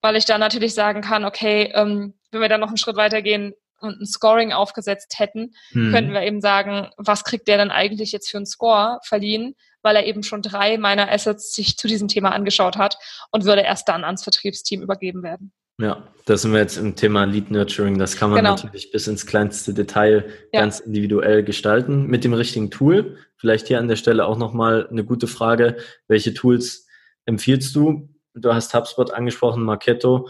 weil 0.00 0.14
ich 0.14 0.26
dann 0.26 0.38
natürlich 0.38 0.74
sagen 0.74 1.00
kann, 1.00 1.24
okay, 1.24 1.72
ähm, 1.74 2.14
wenn 2.30 2.40
wir 2.40 2.48
dann 2.48 2.60
noch 2.60 2.68
einen 2.68 2.76
Schritt 2.76 2.96
weitergehen 2.96 3.52
und 3.82 4.00
ein 4.00 4.06
Scoring 4.06 4.52
aufgesetzt 4.52 5.18
hätten, 5.18 5.54
mhm. 5.72 5.92
könnten 5.92 6.12
wir 6.12 6.22
eben 6.22 6.40
sagen, 6.40 6.90
was 6.96 7.24
kriegt 7.24 7.48
der 7.48 7.58
dann 7.58 7.70
eigentlich 7.70 8.12
jetzt 8.12 8.30
für 8.30 8.38
einen 8.38 8.46
Score 8.46 8.98
verliehen 9.04 9.54
weil 9.82 9.96
er 9.96 10.06
eben 10.06 10.22
schon 10.22 10.42
drei 10.42 10.78
meiner 10.78 11.10
Assets 11.10 11.54
sich 11.54 11.76
zu 11.76 11.88
diesem 11.88 12.08
Thema 12.08 12.30
angeschaut 12.30 12.76
hat 12.76 12.96
und 13.30 13.44
würde 13.44 13.62
erst 13.62 13.88
dann 13.88 14.04
ans 14.04 14.22
Vertriebsteam 14.22 14.82
übergeben 14.82 15.22
werden. 15.22 15.52
Ja, 15.78 16.06
da 16.26 16.36
sind 16.36 16.52
wir 16.52 16.60
jetzt 16.60 16.76
im 16.76 16.94
Thema 16.94 17.24
Lead 17.24 17.50
Nurturing. 17.50 17.98
Das 17.98 18.16
kann 18.16 18.30
man 18.30 18.38
genau. 18.38 18.50
natürlich 18.50 18.92
bis 18.92 19.08
ins 19.08 19.26
kleinste 19.26 19.74
Detail 19.74 20.30
ja. 20.52 20.60
ganz 20.60 20.80
individuell 20.80 21.42
gestalten 21.42 22.06
mit 22.06 22.24
dem 22.24 22.34
richtigen 22.34 22.70
Tool. 22.70 23.16
Vielleicht 23.36 23.66
hier 23.68 23.78
an 23.78 23.88
der 23.88 23.96
Stelle 23.96 24.26
auch 24.26 24.38
nochmal 24.38 24.86
eine 24.88 25.04
gute 25.04 25.26
Frage. 25.26 25.76
Welche 26.06 26.34
Tools 26.34 26.86
empfiehlst 27.24 27.74
du? 27.74 28.08
Du 28.34 28.54
hast 28.54 28.74
HubSpot 28.74 29.12
angesprochen, 29.12 29.62
Marketo. 29.64 30.28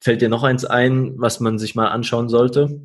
Fällt 0.00 0.22
dir 0.22 0.28
noch 0.28 0.42
eins 0.42 0.64
ein, 0.64 1.14
was 1.16 1.40
man 1.40 1.58
sich 1.58 1.74
mal 1.74 1.88
anschauen 1.88 2.28
sollte? 2.28 2.80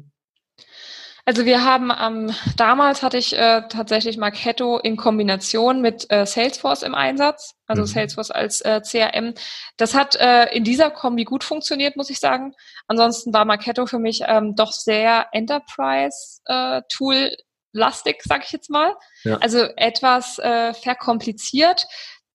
Also 1.28 1.46
wir 1.46 1.64
haben 1.66 1.92
ähm, 2.00 2.32
damals 2.56 3.02
hatte 3.02 3.18
ich 3.18 3.36
äh, 3.36 3.64
tatsächlich 3.68 4.18
Marketo 4.18 4.78
in 4.78 4.96
Kombination 4.96 5.82
mit 5.82 6.06
äh, 6.12 6.28
Salesforce 6.28 6.84
im 6.84 6.94
Einsatz, 6.94 7.56
also 7.66 7.82
mhm. 7.82 7.88
Salesforce 7.88 8.30
als 8.30 8.62
äh, 8.62 8.80
CRM. 8.82 9.34
Das 9.76 9.96
hat 9.96 10.16
äh, 10.18 10.56
in 10.56 10.64
dieser 10.64 10.92
Kombi 10.92 11.24
gut 11.24 11.44
funktioniert, 11.44 11.98
muss 11.98 12.12
ich 12.12 12.20
sagen. 12.20 12.54
Ansonsten 12.86 13.34
war 13.34 13.44
Marketo 13.44 13.88
für 13.88 13.98
mich 13.98 14.22
ähm, 14.28 14.56
doch 14.56 14.72
sehr 14.72 15.26
Enterprise-Tool 15.32 17.16
äh, 17.16 17.36
lastig, 17.76 18.22
sag 18.24 18.46
ich 18.46 18.52
jetzt 18.52 18.70
mal. 18.70 18.96
Ja. 19.24 19.38
Also 19.38 19.64
etwas 19.78 20.38
äh, 20.38 20.76
verkompliziert 20.76 21.88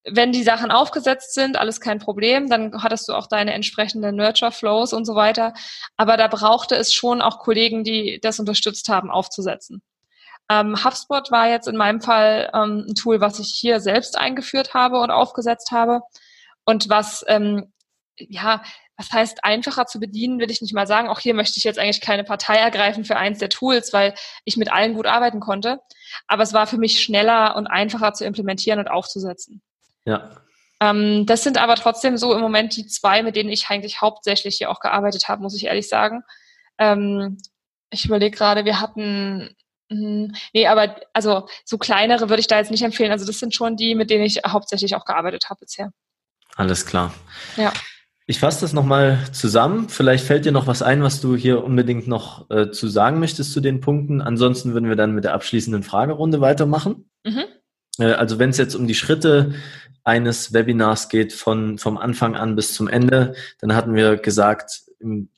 wenn 0.05 0.33
die 0.33 0.43
Sachen 0.43 0.71
aufgesetzt 0.71 1.35
sind, 1.35 1.59
alles 1.59 1.81
kein 1.81 1.99
Problem, 1.99 2.49
dann 2.49 2.83
hattest 2.83 3.09
du 3.09 3.13
auch 3.13 3.27
deine 3.27 3.53
entsprechenden 3.53 4.17
Nurture-Flows 4.17 4.93
und 4.93 5.05
so 5.05 5.15
weiter. 5.15 5.53
Aber 5.97 6.17
da 6.17 6.29
brauchte 6.29 6.75
es 6.75 6.95
schon 6.95 7.21
auch 7.21 7.39
Kollegen, 7.39 7.85
die 7.85 8.19
das 8.23 8.41
unterstützt 8.41 8.89
haben, 8.89 9.11
aufzusetzen. 9.11 9.83
Ähm, 10.51 10.83
HubSpot 10.85 11.31
war 11.31 11.49
jetzt 11.49 11.69
in 11.69 11.77
meinem 11.77 12.01
Fall 12.01 12.51
ähm, 12.55 12.87
ein 12.89 12.95
Tool, 12.95 13.21
was 13.21 13.39
ich 13.39 13.55
hier 13.55 13.81
selbst 13.81 14.19
eingeführt 14.19 14.75
habe 14.75 15.01
und 15.01 15.11
aufgesetzt 15.11 15.71
habe 15.71 16.01
und 16.65 16.89
was, 16.89 17.25
ähm, 17.29 17.73
ja, 18.17 18.63
was 18.97 19.13
heißt 19.13 19.45
einfacher 19.45 19.87
zu 19.87 20.01
bedienen, 20.01 20.41
will 20.41 20.51
ich 20.51 20.61
nicht 20.61 20.75
mal 20.75 20.87
sagen. 20.87 21.09
Auch 21.09 21.21
hier 21.21 21.35
möchte 21.35 21.59
ich 21.59 21.65
jetzt 21.65 21.79
eigentlich 21.79 22.01
keine 22.01 22.25
Partei 22.25 22.57
ergreifen 22.57 23.05
für 23.05 23.17
eins 23.17 23.39
der 23.39 23.49
Tools, 23.49 23.93
weil 23.93 24.15
ich 24.45 24.57
mit 24.57 24.73
allen 24.73 24.95
gut 24.95 25.07
arbeiten 25.07 25.41
konnte. 25.41 25.81
Aber 26.27 26.43
es 26.43 26.53
war 26.53 26.67
für 26.67 26.79
mich 26.79 27.01
schneller 27.01 27.55
und 27.57 27.67
einfacher 27.67 28.13
zu 28.13 28.25
implementieren 28.25 28.81
und 28.81 28.89
aufzusetzen. 28.89 29.63
Ja. 30.05 30.31
Ähm, 30.81 31.27
das 31.27 31.43
sind 31.43 31.59
aber 31.59 31.77
trotzdem 31.77 32.17
so 32.17 32.35
im 32.35 32.41
Moment 32.41 32.77
die 32.77 32.87
zwei, 32.87 33.23
mit 33.23 33.37
denen 33.37 33.51
ich 33.51 33.69
eigentlich 33.69 34.01
hauptsächlich 34.01 34.57
hier 34.57 34.71
auch 34.71 34.81
gearbeitet 34.81 35.29
habe, 35.29 35.43
muss 35.43 35.55
ich 35.55 35.67
ehrlich 35.67 35.89
sagen. 35.89 36.23
Ähm, 36.79 37.39
ich 37.91 38.05
überlege 38.05 38.37
gerade, 38.37 38.65
wir 38.65 38.81
hatten 38.81 39.55
hm, 39.91 40.33
Nee, 40.55 40.67
aber 40.69 40.97
also 41.13 41.49
so 41.65 41.77
kleinere 41.77 42.29
würde 42.29 42.41
ich 42.41 42.47
da 42.47 42.59
jetzt 42.59 42.71
nicht 42.71 42.83
empfehlen. 42.83 43.11
Also 43.11 43.27
das 43.27 43.39
sind 43.39 43.55
schon 43.55 43.77
die, 43.77 43.95
mit 43.95 44.11
denen 44.11 44.25
ich 44.25 44.41
hauptsächlich 44.47 44.95
auch 44.95 45.05
gearbeitet 45.05 45.51
habe 45.51 45.61
bisher. 45.61 45.93
Alles 46.57 46.87
klar. 46.87 47.13
Ja. 47.57 47.73
Ich 48.27 48.39
fasse 48.39 48.61
das 48.61 48.73
nochmal 48.73 49.19
zusammen. 49.33 49.89
Vielleicht 49.89 50.25
fällt 50.25 50.45
dir 50.45 50.53
noch 50.53 50.69
was 50.69 50.83
ein, 50.83 51.03
was 51.03 51.21
du 51.21 51.35
hier 51.35 51.65
unbedingt 51.65 52.07
noch 52.07 52.49
äh, 52.51 52.71
zu 52.71 52.87
sagen 52.87 53.19
möchtest 53.19 53.53
zu 53.53 53.61
den 53.61 53.81
Punkten. 53.81 54.21
Ansonsten 54.21 54.73
würden 54.73 54.89
wir 54.89 54.95
dann 54.95 55.15
mit 55.15 55.25
der 55.25 55.35
abschließenden 55.35 55.83
Fragerunde 55.83 56.41
weitermachen. 56.41 57.11
Mhm. 57.25 57.45
Äh, 57.99 58.13
also 58.13 58.39
wenn 58.39 58.51
es 58.51 58.59
jetzt 58.59 58.77
um 58.77 58.87
die 58.87 58.95
Schritte 58.95 59.55
eines 60.11 60.53
Webinars 60.53 61.09
geht 61.09 61.33
von, 61.33 61.79
vom 61.79 61.97
Anfang 61.97 62.35
an 62.35 62.57
bis 62.57 62.75
zum 62.75 62.89
Ende. 62.89 63.35
Dann 63.61 63.77
hatten 63.77 63.95
wir 63.95 64.17
gesagt, 64.17 64.83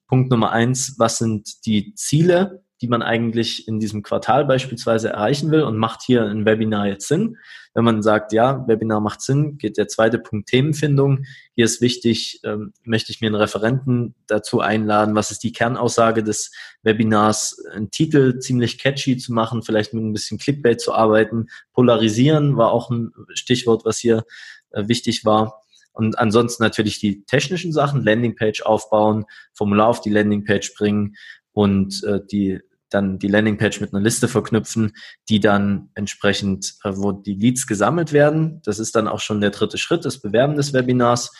Punkt 0.08 0.30
Nummer 0.30 0.50
eins, 0.50 0.94
was 0.98 1.18
sind 1.18 1.66
die 1.66 1.94
Ziele, 1.94 2.62
die 2.80 2.88
man 2.88 3.02
eigentlich 3.02 3.68
in 3.68 3.78
diesem 3.78 4.02
Quartal 4.02 4.46
beispielsweise 4.46 5.10
erreichen 5.10 5.50
will 5.50 5.62
und 5.62 5.76
macht 5.76 6.02
hier 6.02 6.24
ein 6.24 6.46
Webinar 6.46 6.86
jetzt 6.88 7.06
Sinn? 7.06 7.36
Wenn 7.74 7.84
man 7.84 8.02
sagt, 8.02 8.32
ja, 8.32 8.66
Webinar 8.66 9.00
macht 9.00 9.20
Sinn, 9.20 9.56
geht 9.56 9.76
der 9.76 9.88
zweite 9.88 10.18
Punkt 10.18 10.48
Themenfindung. 10.48 11.24
Hier 11.54 11.64
ist 11.66 11.80
wichtig, 11.80 12.40
ähm, 12.44 12.72
möchte 12.82 13.12
ich 13.12 13.20
mir 13.20 13.28
einen 13.28 13.36
Referenten 13.36 14.14
dazu 14.26 14.60
einladen, 14.60 15.14
was 15.14 15.30
ist 15.30 15.44
die 15.44 15.52
Kernaussage 15.52 16.22
des 16.22 16.50
Webinars, 16.82 17.64
einen 17.72 17.90
Titel 17.90 18.38
ziemlich 18.40 18.78
catchy 18.78 19.16
zu 19.16 19.32
machen, 19.32 19.62
vielleicht 19.62 19.94
mit 19.94 20.02
ein 20.02 20.12
bisschen 20.12 20.38
Clickbait 20.38 20.80
zu 20.80 20.92
arbeiten. 20.92 21.46
Polarisieren 21.72 22.56
war 22.56 22.72
auch 22.72 22.90
ein 22.90 23.12
Stichwort, 23.34 23.84
was 23.84 23.98
hier 23.98 24.24
äh, 24.72 24.88
wichtig 24.88 25.24
war. 25.24 25.62
Und 25.92 26.18
ansonsten 26.18 26.62
natürlich 26.62 26.98
die 26.98 27.24
technischen 27.24 27.72
Sachen, 27.72 28.02
Landingpage 28.02 28.62
aufbauen, 28.62 29.24
Formular 29.52 29.88
auf 29.88 30.00
die 30.00 30.10
Landingpage 30.10 30.74
bringen 30.74 31.14
und 31.52 32.02
äh, 32.04 32.20
die 32.30 32.60
dann 32.88 33.18
die 33.18 33.28
Landingpage 33.28 33.80
mit 33.80 33.92
einer 33.92 34.02
Liste 34.02 34.28
verknüpfen, 34.28 34.92
die 35.28 35.40
dann 35.40 35.90
entsprechend, 35.94 36.74
äh, 36.84 36.92
wo 36.94 37.12
die 37.12 37.34
Leads 37.34 37.66
gesammelt 37.66 38.12
werden. 38.12 38.60
Das 38.64 38.78
ist 38.78 38.94
dann 38.96 39.08
auch 39.08 39.20
schon 39.20 39.40
der 39.40 39.50
dritte 39.50 39.78
Schritt 39.78 40.04
des 40.04 40.20
Bewerben 40.20 40.56
des 40.56 40.72
Webinars. 40.72 41.32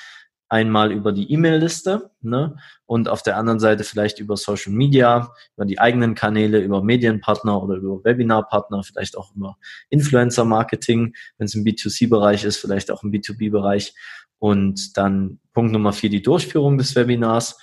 Einmal 0.53 0.93
über 0.93 1.13
die 1.13 1.33
E-Mail-Liste 1.33 2.11
ne? 2.21 2.59
und 2.85 3.09
auf 3.09 3.23
der 3.23 3.39
anderen 3.39 3.59
Seite 3.59 3.85
vielleicht 3.85 4.21
über 4.21 4.37
Social 4.37 4.75
Media, 4.75 5.33
über 5.57 5.65
die 5.65 5.79
eigenen 5.79 6.15
Kanäle, 6.15 6.61
über 6.61 6.83
Medienpartner 6.83 7.63
oder 7.63 7.77
über 7.77 8.05
Webinarpartner, 8.05 8.83
vielleicht 8.83 9.17
auch 9.17 9.35
über 9.35 9.57
Influencer-Marketing, 9.89 11.15
wenn 11.39 11.45
es 11.47 11.55
im 11.55 11.65
B2C-Bereich 11.65 12.45
ist, 12.45 12.59
vielleicht 12.59 12.91
auch 12.91 13.03
im 13.03 13.13
B2B-Bereich. 13.13 13.95
Und 14.39 14.99
dann 14.99 15.41
Punkt 15.55 15.73
Nummer 15.73 15.95
vier, 15.95 16.11
die 16.11 16.21
Durchführung 16.21 16.77
des 16.77 16.95
Webinars. 16.97 17.59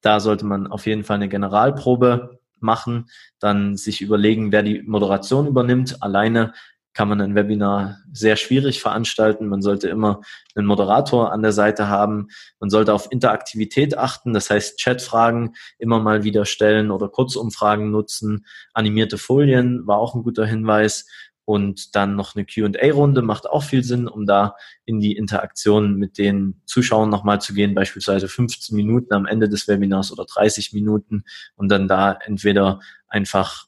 Da 0.00 0.18
sollte 0.18 0.46
man 0.46 0.68
auf 0.68 0.86
jeden 0.86 1.04
Fall 1.04 1.16
eine 1.16 1.28
Generalprobe 1.28 2.40
machen, 2.60 3.10
dann 3.40 3.76
sich 3.76 4.00
überlegen, 4.00 4.52
wer 4.52 4.62
die 4.62 4.80
Moderation 4.86 5.46
übernimmt. 5.46 6.02
Alleine 6.02 6.54
kann 6.96 7.08
man 7.08 7.20
ein 7.20 7.34
Webinar 7.34 7.98
sehr 8.10 8.36
schwierig 8.36 8.80
veranstalten. 8.80 9.48
Man 9.48 9.60
sollte 9.60 9.86
immer 9.86 10.22
einen 10.54 10.66
Moderator 10.66 11.30
an 11.30 11.42
der 11.42 11.52
Seite 11.52 11.88
haben. 11.88 12.28
Man 12.58 12.70
sollte 12.70 12.94
auf 12.94 13.12
Interaktivität 13.12 13.98
achten, 13.98 14.32
das 14.32 14.48
heißt 14.48 14.80
Chatfragen 14.82 15.54
immer 15.78 16.00
mal 16.00 16.24
wieder 16.24 16.46
stellen 16.46 16.90
oder 16.90 17.10
Kurzumfragen 17.10 17.90
nutzen. 17.90 18.46
Animierte 18.72 19.18
Folien 19.18 19.86
war 19.86 19.98
auch 19.98 20.14
ein 20.14 20.22
guter 20.22 20.46
Hinweis 20.46 21.06
und 21.44 21.94
dann 21.94 22.16
noch 22.16 22.34
eine 22.34 22.46
Q&A-Runde 22.46 23.20
macht 23.20 23.46
auch 23.46 23.62
viel 23.62 23.84
Sinn, 23.84 24.08
um 24.08 24.24
da 24.24 24.56
in 24.86 24.98
die 24.98 25.16
Interaktion 25.16 25.96
mit 25.96 26.16
den 26.16 26.62
Zuschauern 26.64 27.10
nochmal 27.10 27.42
zu 27.42 27.52
gehen, 27.52 27.74
beispielsweise 27.74 28.26
15 28.26 28.74
Minuten 28.74 29.12
am 29.12 29.26
Ende 29.26 29.50
des 29.50 29.68
Webinars 29.68 30.10
oder 30.12 30.24
30 30.24 30.72
Minuten 30.72 31.24
und 31.56 31.68
dann 31.68 31.88
da 31.88 32.18
entweder 32.24 32.80
einfach 33.06 33.65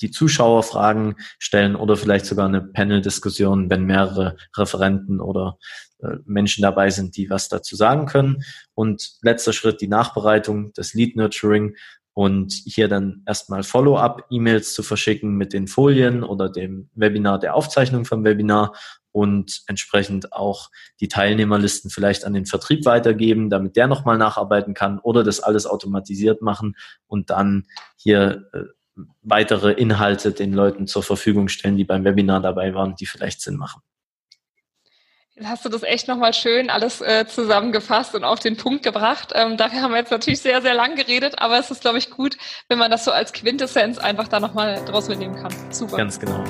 die 0.00 0.10
Zuschauer 0.10 0.62
Fragen 0.62 1.16
stellen 1.38 1.76
oder 1.76 1.96
vielleicht 1.96 2.26
sogar 2.26 2.46
eine 2.46 2.62
Panel-Diskussion, 2.62 3.70
wenn 3.70 3.84
mehrere 3.84 4.36
Referenten 4.56 5.20
oder 5.20 5.58
äh, 6.02 6.16
Menschen 6.24 6.62
dabei 6.62 6.90
sind, 6.90 7.16
die 7.16 7.30
was 7.30 7.48
dazu 7.48 7.76
sagen 7.76 8.06
können. 8.06 8.42
Und 8.74 9.12
letzter 9.22 9.52
Schritt, 9.52 9.80
die 9.80 9.88
Nachbereitung, 9.88 10.72
das 10.74 10.94
Lead 10.94 11.16
Nurturing 11.16 11.74
und 12.12 12.52
hier 12.52 12.88
dann 12.88 13.22
erstmal 13.26 13.62
Follow-up-E-Mails 13.62 14.74
zu 14.74 14.82
verschicken 14.82 15.36
mit 15.36 15.52
den 15.52 15.68
Folien 15.68 16.24
oder 16.24 16.48
dem 16.48 16.90
Webinar, 16.94 17.38
der 17.38 17.54
Aufzeichnung 17.54 18.04
vom 18.04 18.24
Webinar 18.24 18.74
und 19.12 19.62
entsprechend 19.66 20.32
auch 20.32 20.70
die 21.00 21.08
Teilnehmerlisten 21.08 21.90
vielleicht 21.90 22.24
an 22.24 22.34
den 22.34 22.46
Vertrieb 22.46 22.84
weitergeben, 22.84 23.50
damit 23.50 23.76
der 23.76 23.86
nochmal 23.86 24.18
nacharbeiten 24.18 24.74
kann 24.74 24.98
oder 24.98 25.24
das 25.24 25.40
alles 25.40 25.66
automatisiert 25.66 26.42
machen 26.42 26.76
und 27.06 27.30
dann 27.30 27.66
hier 27.96 28.48
äh, 28.52 28.64
weitere 29.22 29.72
Inhalte 29.72 30.32
den 30.32 30.52
Leuten 30.52 30.86
zur 30.86 31.02
Verfügung 31.02 31.48
stellen, 31.48 31.76
die 31.76 31.84
beim 31.84 32.04
Webinar 32.04 32.40
dabei 32.40 32.74
waren, 32.74 32.96
die 32.96 33.06
vielleicht 33.06 33.40
Sinn 33.40 33.56
machen. 33.56 33.82
hast 35.42 35.64
du 35.64 35.68
das 35.68 35.82
echt 35.82 36.08
nochmal 36.08 36.34
schön 36.34 36.68
alles 36.70 37.00
äh, 37.00 37.26
zusammengefasst 37.26 38.14
und 38.14 38.24
auf 38.24 38.40
den 38.40 38.56
Punkt 38.56 38.82
gebracht. 38.82 39.32
Ähm, 39.34 39.56
dafür 39.56 39.82
haben 39.82 39.92
wir 39.92 39.98
jetzt 39.98 40.10
natürlich 40.10 40.40
sehr, 40.40 40.60
sehr 40.60 40.74
lang 40.74 40.96
geredet, 40.96 41.38
aber 41.38 41.58
es 41.58 41.70
ist, 41.70 41.80
glaube 41.80 41.98
ich, 41.98 42.10
gut, 42.10 42.36
wenn 42.68 42.78
man 42.78 42.90
das 42.90 43.04
so 43.04 43.10
als 43.10 43.32
Quintessenz 43.32 43.98
einfach 43.98 44.28
da 44.28 44.40
nochmal 44.40 44.84
draus 44.84 45.08
mitnehmen 45.08 45.36
kann. 45.36 45.52
Super. 45.70 45.96
Ganz 45.96 46.18
genau. 46.18 46.44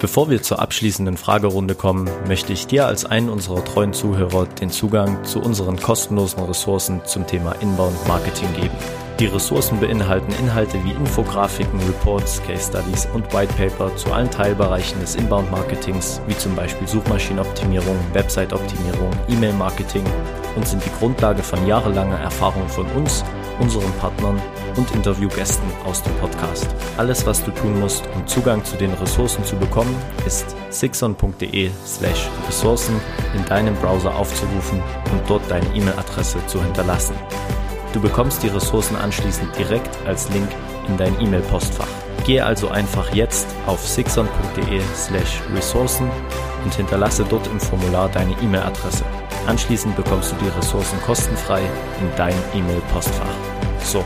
Bevor 0.00 0.30
wir 0.30 0.42
zur 0.42 0.60
abschließenden 0.60 1.18
Fragerunde 1.18 1.74
kommen, 1.74 2.08
möchte 2.26 2.54
ich 2.54 2.66
dir 2.66 2.86
als 2.86 3.04
einen 3.04 3.28
unserer 3.28 3.62
treuen 3.62 3.92
Zuhörer 3.92 4.46
den 4.46 4.70
Zugang 4.70 5.24
zu 5.24 5.40
unseren 5.40 5.78
kostenlosen 5.78 6.42
Ressourcen 6.42 7.04
zum 7.04 7.26
Thema 7.26 7.52
Inbound 7.60 8.08
Marketing 8.08 8.50
geben. 8.54 9.09
Die 9.20 9.26
Ressourcen 9.26 9.78
beinhalten 9.78 10.32
Inhalte 10.40 10.82
wie 10.82 10.92
Infografiken, 10.92 11.78
Reports, 11.80 12.42
Case 12.42 12.70
Studies 12.70 13.06
und 13.12 13.30
White 13.34 13.52
Paper 13.52 13.94
zu 13.94 14.10
allen 14.10 14.30
Teilbereichen 14.30 14.98
des 14.98 15.14
Inbound 15.14 15.50
Marketings, 15.50 16.22
wie 16.26 16.34
zum 16.38 16.56
Beispiel 16.56 16.88
Suchmaschinenoptimierung, 16.88 17.98
Website-Optimierung, 18.14 19.10
E-Mail-Marketing 19.28 20.04
und 20.56 20.66
sind 20.66 20.82
die 20.82 20.98
Grundlage 20.98 21.42
von 21.42 21.66
jahrelanger 21.66 22.18
Erfahrung 22.18 22.66
von 22.66 22.86
uns, 22.92 23.22
unseren 23.58 23.92
Partnern 23.98 24.40
und 24.76 24.90
Interviewgästen 24.92 25.68
aus 25.84 26.02
dem 26.02 26.14
Podcast. 26.14 26.68
Alles, 26.96 27.26
was 27.26 27.44
du 27.44 27.50
tun 27.50 27.78
musst, 27.78 28.08
um 28.14 28.26
Zugang 28.26 28.64
zu 28.64 28.76
den 28.76 28.94
Ressourcen 28.94 29.44
zu 29.44 29.54
bekommen, 29.56 29.94
ist 30.24 30.56
sixon.de 30.70 31.70
slash 31.84 32.26
Ressourcen 32.48 32.98
in 33.36 33.44
deinem 33.44 33.74
Browser 33.74 34.14
aufzurufen 34.14 34.82
und 35.12 35.20
dort 35.28 35.42
deine 35.50 35.66
E-Mail-Adresse 35.76 36.38
zu 36.46 36.62
hinterlassen. 36.64 37.16
Du 37.92 38.00
bekommst 38.00 38.44
die 38.44 38.48
Ressourcen 38.48 38.94
anschließend 38.94 39.58
direkt 39.58 39.90
als 40.06 40.30
Link 40.30 40.48
in 40.86 40.96
dein 40.96 41.20
E-Mail-Postfach. 41.20 41.88
Gehe 42.24 42.44
also 42.44 42.68
einfach 42.68 43.12
jetzt 43.14 43.48
auf 43.66 43.84
sixon.de 43.84 44.80
slash 44.94 45.40
Ressourcen 45.52 46.08
und 46.62 46.72
hinterlasse 46.72 47.24
dort 47.28 47.48
im 47.48 47.58
Formular 47.58 48.08
deine 48.08 48.32
E-Mail-Adresse. 48.40 49.04
Anschließend 49.48 49.96
bekommst 49.96 50.30
du 50.30 50.36
die 50.36 50.48
Ressourcen 50.50 51.00
kostenfrei 51.00 51.62
in 52.00 52.08
dein 52.16 52.34
E-Mail-Postfach. 52.54 53.34
So, 53.82 54.04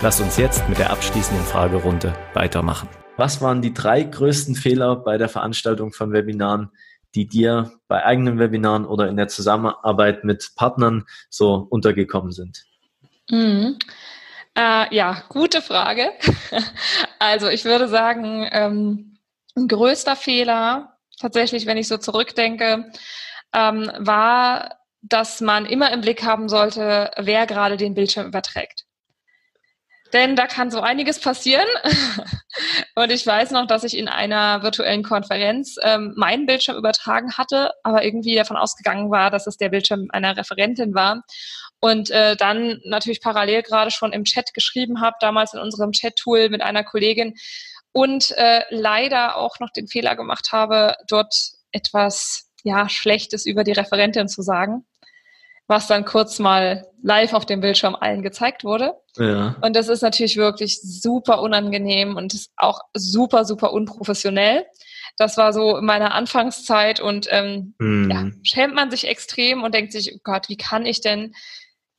lass 0.00 0.20
uns 0.20 0.36
jetzt 0.36 0.68
mit 0.68 0.78
der 0.78 0.90
abschließenden 0.90 1.44
Fragerunde 1.44 2.12
weitermachen. 2.34 2.88
Was 3.16 3.42
waren 3.42 3.62
die 3.62 3.74
drei 3.74 4.04
größten 4.04 4.54
Fehler 4.54 4.94
bei 4.94 5.18
der 5.18 5.28
Veranstaltung 5.28 5.92
von 5.92 6.12
Webinaren, 6.12 6.70
die 7.16 7.26
dir 7.26 7.72
bei 7.88 8.04
eigenen 8.04 8.38
Webinaren 8.38 8.84
oder 8.84 9.08
in 9.08 9.16
der 9.16 9.26
Zusammenarbeit 9.26 10.22
mit 10.22 10.52
Partnern 10.54 11.04
so 11.30 11.66
untergekommen 11.68 12.30
sind? 12.30 12.66
Mhm. 13.30 13.78
Äh, 14.56 14.94
ja, 14.94 15.24
gute 15.28 15.62
Frage. 15.62 16.12
also 17.18 17.48
ich 17.48 17.64
würde 17.64 17.88
sagen, 17.88 18.48
ähm, 18.52 19.18
ein 19.56 19.68
größter 19.68 20.16
Fehler, 20.16 20.98
tatsächlich, 21.20 21.66
wenn 21.66 21.76
ich 21.76 21.88
so 21.88 21.98
zurückdenke, 21.98 22.90
ähm, 23.52 23.90
war, 23.98 24.78
dass 25.02 25.40
man 25.40 25.66
immer 25.66 25.92
im 25.92 26.00
Blick 26.00 26.24
haben 26.24 26.48
sollte, 26.48 27.10
wer 27.18 27.46
gerade 27.46 27.76
den 27.76 27.94
Bildschirm 27.94 28.26
überträgt. 28.28 28.83
Denn 30.14 30.36
da 30.36 30.46
kann 30.46 30.70
so 30.70 30.80
einiges 30.80 31.18
passieren. 31.20 31.66
Und 32.94 33.10
ich 33.10 33.26
weiß 33.26 33.50
noch, 33.50 33.66
dass 33.66 33.82
ich 33.82 33.98
in 33.98 34.08
einer 34.08 34.62
virtuellen 34.62 35.02
Konferenz 35.02 35.76
ähm, 35.82 36.14
meinen 36.16 36.46
Bildschirm 36.46 36.76
übertragen 36.76 37.36
hatte, 37.36 37.72
aber 37.82 38.04
irgendwie 38.04 38.36
davon 38.36 38.56
ausgegangen 38.56 39.10
war, 39.10 39.32
dass 39.32 39.48
es 39.48 39.56
der 39.56 39.70
Bildschirm 39.70 40.06
einer 40.10 40.36
Referentin 40.36 40.94
war 40.94 41.24
und 41.80 42.10
äh, 42.10 42.36
dann 42.36 42.80
natürlich 42.84 43.20
parallel 43.20 43.62
gerade 43.62 43.90
schon 43.90 44.12
im 44.12 44.24
Chat 44.24 44.54
geschrieben 44.54 45.00
habe, 45.00 45.16
damals 45.18 45.52
in 45.52 45.60
unserem 45.60 45.90
Chat-Tool 45.90 46.48
mit 46.48 46.62
einer 46.62 46.84
Kollegin 46.84 47.34
und 47.92 48.30
äh, 48.38 48.62
leider 48.70 49.36
auch 49.36 49.58
noch 49.58 49.70
den 49.70 49.88
Fehler 49.88 50.14
gemacht 50.14 50.52
habe, 50.52 50.94
dort 51.08 51.34
etwas 51.72 52.50
ja 52.62 52.88
Schlechtes 52.88 53.46
über 53.46 53.64
die 53.64 53.72
Referentin 53.72 54.28
zu 54.28 54.42
sagen, 54.42 54.86
was 55.66 55.86
dann 55.86 56.04
kurz 56.04 56.38
mal 56.38 56.86
live 57.02 57.32
auf 57.32 57.46
dem 57.46 57.60
Bildschirm 57.60 57.94
allen 57.94 58.22
gezeigt 58.22 58.64
wurde. 58.64 58.94
Ja. 59.16 59.56
Und 59.62 59.76
das 59.76 59.88
ist 59.88 60.02
natürlich 60.02 60.36
wirklich 60.36 60.80
super 60.80 61.40
unangenehm 61.40 62.16
und 62.16 62.34
ist 62.34 62.50
auch 62.56 62.80
super 62.94 63.44
super 63.44 63.72
unprofessionell. 63.72 64.66
Das 65.16 65.36
war 65.36 65.52
so 65.52 65.76
in 65.76 65.84
meiner 65.84 66.12
Anfangszeit 66.12 67.00
und 67.00 67.28
ähm, 67.30 67.74
hm. 67.80 68.10
ja, 68.10 68.30
schämt 68.42 68.74
man 68.74 68.90
sich 68.90 69.06
extrem 69.06 69.62
und 69.62 69.74
denkt 69.74 69.92
sich, 69.92 70.12
oh 70.14 70.18
Gott, 70.24 70.48
wie 70.48 70.56
kann 70.56 70.86
ich 70.86 71.00
denn 71.00 71.34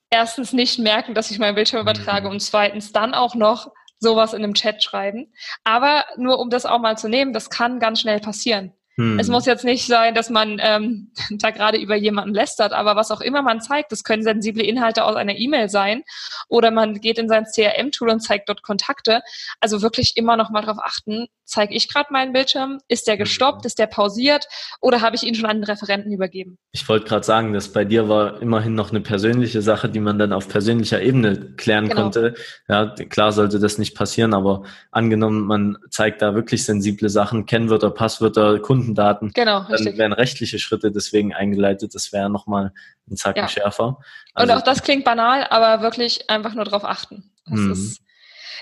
erstens 0.09 0.53
nicht 0.53 0.79
merken, 0.79 1.13
dass 1.13 1.31
ich 1.31 1.39
meinen 1.39 1.55
Bildschirm 1.55 1.81
übertrage 1.81 2.27
mhm. 2.27 2.33
und 2.33 2.39
zweitens 2.41 2.91
dann 2.91 3.13
auch 3.13 3.35
noch 3.35 3.71
sowas 3.99 4.33
in 4.33 4.43
einem 4.43 4.53
Chat 4.53 4.83
schreiben. 4.83 5.33
Aber 5.63 6.05
nur 6.17 6.39
um 6.39 6.49
das 6.49 6.65
auch 6.65 6.79
mal 6.79 6.97
zu 6.97 7.07
nehmen, 7.07 7.33
das 7.33 7.49
kann 7.49 7.79
ganz 7.79 8.01
schnell 8.01 8.19
passieren. 8.19 8.73
Hm. 8.97 9.19
Es 9.19 9.27
muss 9.27 9.45
jetzt 9.45 9.65
nicht 9.65 9.85
sein, 9.85 10.15
dass 10.15 10.29
man 10.29 10.57
ähm, 10.61 11.11
da 11.31 11.51
gerade 11.51 11.77
über 11.77 11.95
jemanden 11.95 12.33
lästert, 12.33 12.73
aber 12.73 12.95
was 12.95 13.11
auch 13.11 13.21
immer 13.21 13.41
man 13.41 13.61
zeigt, 13.61 13.91
das 13.91 14.03
können 14.03 14.23
sensible 14.23 14.63
Inhalte 14.63 15.03
aus 15.03 15.15
einer 15.15 15.35
E-Mail 15.37 15.69
sein 15.69 16.03
oder 16.47 16.71
man 16.71 17.01
geht 17.01 17.17
in 17.17 17.27
sein 17.27 17.45
CRM-Tool 17.45 18.09
und 18.09 18.21
zeigt 18.21 18.49
dort 18.49 18.61
Kontakte. 18.61 19.21
Also 19.59 19.81
wirklich 19.81 20.15
immer 20.15 20.37
noch 20.37 20.49
mal 20.49 20.61
darauf 20.61 20.79
achten, 20.81 21.27
zeige 21.45 21.75
ich 21.75 21.91
gerade 21.91 22.11
meinen 22.11 22.33
Bildschirm? 22.33 22.79
Ist 22.87 23.07
der 23.07 23.17
gestoppt? 23.17 23.63
Mhm. 23.63 23.67
Ist 23.67 23.79
der 23.79 23.87
pausiert? 23.87 24.47
Oder 24.81 25.01
habe 25.01 25.15
ich 25.15 25.23
ihn 25.23 25.35
schon 25.35 25.45
an 25.45 25.57
den 25.57 25.63
Referenten 25.63 26.11
übergeben? 26.11 26.57
Ich 26.71 26.87
wollte 26.89 27.07
gerade 27.07 27.23
sagen, 27.23 27.53
dass 27.53 27.71
bei 27.71 27.85
dir 27.85 28.09
war 28.09 28.41
immerhin 28.41 28.75
noch 28.75 28.89
eine 28.89 29.01
persönliche 29.01 29.61
Sache, 29.61 29.89
die 29.89 29.99
man 29.99 30.19
dann 30.19 30.33
auf 30.33 30.49
persönlicher 30.49 31.01
Ebene 31.01 31.53
klären 31.55 31.87
genau. 31.87 32.03
konnte. 32.03 32.35
Ja, 32.67 32.87
klar 33.09 33.31
sollte 33.31 33.59
das 33.59 33.77
nicht 33.77 33.95
passieren, 33.95 34.33
aber 34.33 34.63
angenommen, 34.91 35.45
man 35.45 35.77
zeigt 35.89 36.21
da 36.21 36.35
wirklich 36.35 36.65
sensible 36.65 37.09
Sachen, 37.09 37.45
Kennwörter, 37.45 37.91
Passwörter, 37.91 38.59
Kundendaten, 38.85 39.31
genau, 39.33 39.61
dann 39.61 39.71
richtig. 39.71 39.97
werden 39.97 40.13
rechtliche 40.13 40.59
Schritte 40.59 40.91
deswegen 40.91 41.33
eingeleitet. 41.33 41.95
Das 41.95 42.13
wäre 42.13 42.29
nochmal 42.29 42.73
ein 43.09 43.17
Zacken 43.17 43.43
ja. 43.43 43.47
schärfer. 43.47 43.99
Also, 44.33 44.51
Und 44.51 44.59
auch 44.59 44.63
das 44.63 44.83
klingt 44.83 45.03
banal, 45.03 45.45
aber 45.49 45.81
wirklich 45.81 46.29
einfach 46.29 46.53
nur 46.53 46.65
darauf 46.65 46.85
achten. 46.85 47.31
Das 47.45 47.59
mhm. 47.59 47.71
ist 47.71 48.01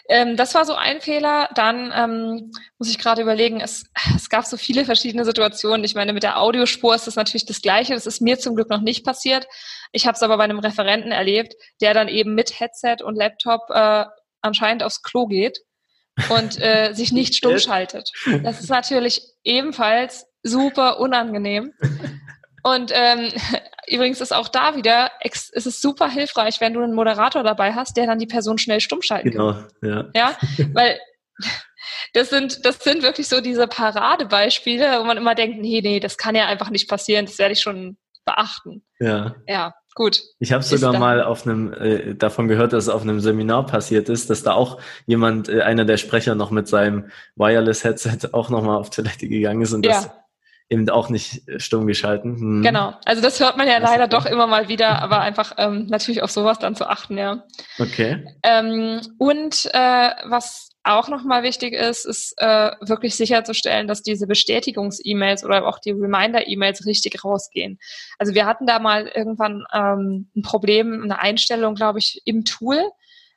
ähm, 0.10 0.36
das 0.36 0.54
war 0.54 0.66
so 0.66 0.74
ein 0.76 1.00
Fehler. 1.02 1.50
Dann 1.56 1.94
ähm, 1.96 2.52
muss 2.78 2.90
ich 2.90 3.00
gerade 3.00 3.22
überlegen, 3.22 3.62
es, 3.62 3.86
es 4.16 4.30
gab 4.30 4.46
so 4.46 4.58
viele 4.58 4.86
verschiedene 4.86 5.24
Situationen. 5.26 5.84
Ich 5.84 5.96
meine, 5.96 6.14
mit 6.14 6.24
der 6.24 6.42
Audiospur 6.42 6.94
ist 6.96 7.08
das 7.08 7.16
natürlich 7.16 7.46
das 7.46 7.62
Gleiche. 7.62 7.94
Das 7.94 8.06
ist 8.06 8.22
mir 8.22 8.38
zum 8.38 8.56
Glück 8.56 8.70
noch 8.70 8.82
nicht 8.82 9.06
passiert. 9.06 9.48
Ich 9.92 10.06
habe 10.06 10.16
es 10.16 10.24
aber 10.24 10.38
bei 10.38 10.44
einem 10.44 10.60
Referenten 10.60 11.12
erlebt, 11.12 11.56
der 11.82 11.94
dann 11.94 12.08
eben 12.10 12.36
mit 12.36 12.60
Headset 12.60 12.98
und 13.04 13.16
Laptop 13.16 13.62
äh, 13.70 14.06
anscheinend 14.42 14.84
aufs 14.84 15.02
Klo 15.04 15.28
geht 15.28 15.60
und 16.30 16.62
äh, 16.62 16.94
sich 16.94 17.12
nicht 17.12 17.36
stumm 17.36 17.58
schaltet. 17.60 18.12
Das 18.44 18.60
ist 18.60 18.70
natürlich 18.70 19.22
ebenfalls 19.44 20.26
super 20.44 21.00
unangenehm. 21.00 21.74
Und 22.64 22.92
ähm, 22.94 23.30
übrigens 23.88 24.22
ist 24.22 24.34
auch 24.34 24.48
da 24.48 24.76
wieder, 24.76 25.12
es 25.22 25.50
ist 25.50 25.82
super 25.82 26.10
hilfreich, 26.10 26.62
wenn 26.62 26.74
du 26.74 26.82
einen 26.82 26.96
Moderator 26.96 27.44
dabei 27.44 27.74
hast, 27.74 27.98
der 27.98 28.08
dann 28.08 28.20
die 28.20 28.28
Person 28.28 28.58
schnell 28.58 28.80
stumm 28.80 29.02
schalten 29.02 29.32
genau, 29.32 29.54
kann. 29.54 29.68
Genau, 29.82 29.96
ja. 29.96 30.10
Ja, 30.16 30.38
weil 30.74 31.00
das 32.14 32.30
sind, 32.30 32.66
das 32.66 32.80
sind 32.80 33.04
wirklich 33.04 33.28
so 33.28 33.42
diese 33.42 33.68
Paradebeispiele, 33.68 35.00
wo 35.00 35.04
man 35.04 35.18
immer 35.18 35.36
denkt, 35.36 35.60
nee, 35.60 35.82
nee, 35.82 36.00
das 36.00 36.18
kann 36.18 36.36
ja 36.36 36.46
einfach 36.48 36.70
nicht 36.70 36.88
passieren, 36.88 37.26
das 37.26 37.38
werde 37.38 37.54
ich 37.54 37.62
schon 37.62 37.98
beachten. 38.26 38.86
Ja. 39.00 39.36
Ja, 39.48 39.74
gut. 39.96 40.22
Ich 40.40 40.52
habe 40.52 40.64
sogar 40.64 40.98
mal 40.98 41.24
auf 41.24 41.46
einem 41.46 41.74
äh, 41.74 42.16
davon 42.16 42.48
gehört, 42.48 42.74
dass 42.74 42.86
es 42.86 42.90
auf 42.90 43.02
einem 43.02 43.20
Seminar 43.20 43.66
passiert 43.66 44.10
ist, 44.10 44.30
dass 44.30 44.44
da 44.44 44.54
auch 44.54 44.80
jemand, 45.06 45.50
äh, 45.50 45.62
einer 45.62 45.86
der 45.86 45.98
Sprecher 45.98 46.36
noch 46.36 46.52
mit 46.52 46.68
seinem 46.68 47.06
Wireless-Headset 47.36 48.30
auch 48.34 48.50
nochmal 48.50 48.78
auf 48.78 48.90
Toilette 48.90 49.28
gegangen 49.28 49.62
ist 49.62 49.74
und 49.74 49.86
ja. 49.86 49.94
das 49.94 50.10
eben 50.70 50.90
auch 50.90 51.10
nicht 51.10 51.48
äh, 51.48 51.60
stumm 51.60 51.88
geschalten. 51.88 52.36
Hm. 52.36 52.62
Genau, 52.64 52.94
also 53.06 53.22
das 53.22 53.40
hört 53.40 53.58
man 53.58 53.68
ja 53.68 53.80
das 53.80 53.90
leider 53.90 54.08
doch 54.08 54.26
immer 54.26 54.48
mal 54.48 54.68
wieder, 54.68 55.02
aber 55.02 55.20
einfach 55.22 55.54
ähm, 55.58 55.88
natürlich 55.88 56.24
auf 56.24 56.32
sowas 56.32 56.60
dann 56.60 56.76
zu 56.76 56.88
achten, 56.88 57.18
ja. 57.18 57.44
Okay. 57.80 58.26
Ähm, 58.44 59.02
und 59.18 59.70
äh, 59.74 60.10
was 60.26 60.73
auch 60.84 61.08
nochmal 61.08 61.44
wichtig 61.44 61.74
ist, 61.74 62.06
ist 62.06 62.34
äh, 62.38 62.72
wirklich 62.82 63.16
sicherzustellen, 63.16 63.88
dass 63.88 64.04
diese 64.04 64.28
Bestätigungs-E-Mails 64.28 65.46
oder 65.46 65.66
auch 65.66 65.80
die 65.80 65.92
Reminder-E-Mails 65.92 66.86
richtig 66.86 67.24
rausgehen. 67.24 67.80
Also 68.20 68.34
wir 68.34 68.46
hatten 68.46 68.68
da 68.68 68.80
mal 68.80 69.08
irgendwann 69.08 69.64
ähm, 69.74 70.30
ein 70.36 70.42
Problem, 70.42 71.04
eine 71.04 71.20
Einstellung, 71.20 71.76
glaube 71.76 72.00
ich, 72.00 72.22
im 72.26 72.44
Tool, 72.44 72.82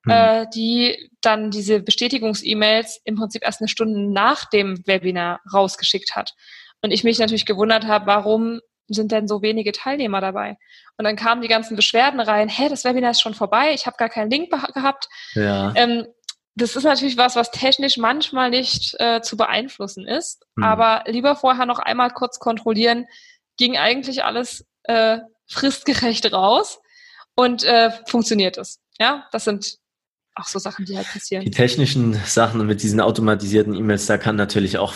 hm. 0.04 0.12
äh, 0.12 0.46
die 0.52 1.10
dann 1.20 1.50
diese 1.50 1.80
Bestätigungs-E-Mails 1.80 3.00
im 3.04 3.14
Prinzip 3.14 3.44
erst 3.44 3.60
eine 3.60 3.68
Stunde 3.68 4.00
nach 4.00 4.48
dem 4.50 4.84
Webinar 4.86 5.40
rausgeschickt 5.52 6.16
hat. 6.16 6.34
Und 6.82 6.90
ich 6.90 7.04
mich 7.04 7.18
natürlich 7.18 7.46
gewundert 7.46 7.86
habe, 7.86 8.06
warum 8.06 8.60
sind 8.88 9.12
denn 9.12 9.28
so 9.28 9.42
wenige 9.42 9.72
Teilnehmer 9.72 10.20
dabei? 10.20 10.56
Und 10.96 11.04
dann 11.04 11.16
kamen 11.16 11.42
die 11.42 11.48
ganzen 11.48 11.76
Beschwerden 11.76 12.20
rein, 12.20 12.48
hä, 12.48 12.68
das 12.68 12.84
Webinar 12.84 13.10
ist 13.12 13.20
schon 13.20 13.34
vorbei, 13.34 13.72
ich 13.72 13.86
habe 13.86 13.96
gar 13.98 14.08
keinen 14.08 14.30
Link 14.30 14.50
gehabt. 14.50 15.08
Ja. 15.34 15.72
Ähm, 15.74 16.06
das 16.56 16.74
ist 16.74 16.84
natürlich 16.84 17.18
was, 17.18 17.36
was 17.36 17.50
technisch 17.50 17.98
manchmal 17.98 18.50
nicht 18.50 18.96
äh, 18.98 19.20
zu 19.20 19.36
beeinflussen 19.36 20.06
ist. 20.06 20.44
Hm. 20.56 20.64
Aber 20.64 21.04
lieber 21.06 21.36
vorher 21.36 21.66
noch 21.66 21.78
einmal 21.78 22.10
kurz 22.10 22.38
kontrollieren, 22.38 23.06
ging 23.58 23.76
eigentlich 23.76 24.24
alles 24.24 24.64
äh, 24.84 25.18
fristgerecht 25.46 26.32
raus 26.32 26.80
und 27.34 27.62
äh, 27.62 27.90
funktioniert 28.06 28.56
es. 28.56 28.80
Ja, 28.98 29.28
das 29.32 29.44
sind 29.44 29.78
auch 30.36 30.46
so 30.46 30.58
Sachen, 30.58 30.84
die 30.84 30.96
halt 30.96 31.08
passieren. 31.10 31.44
Die 31.44 31.50
technischen 31.50 32.14
Sachen 32.24 32.64
mit 32.66 32.82
diesen 32.82 33.00
automatisierten 33.00 33.74
E-Mails, 33.74 34.06
da 34.06 34.18
kann 34.18 34.36
natürlich 34.36 34.76
auch 34.76 34.92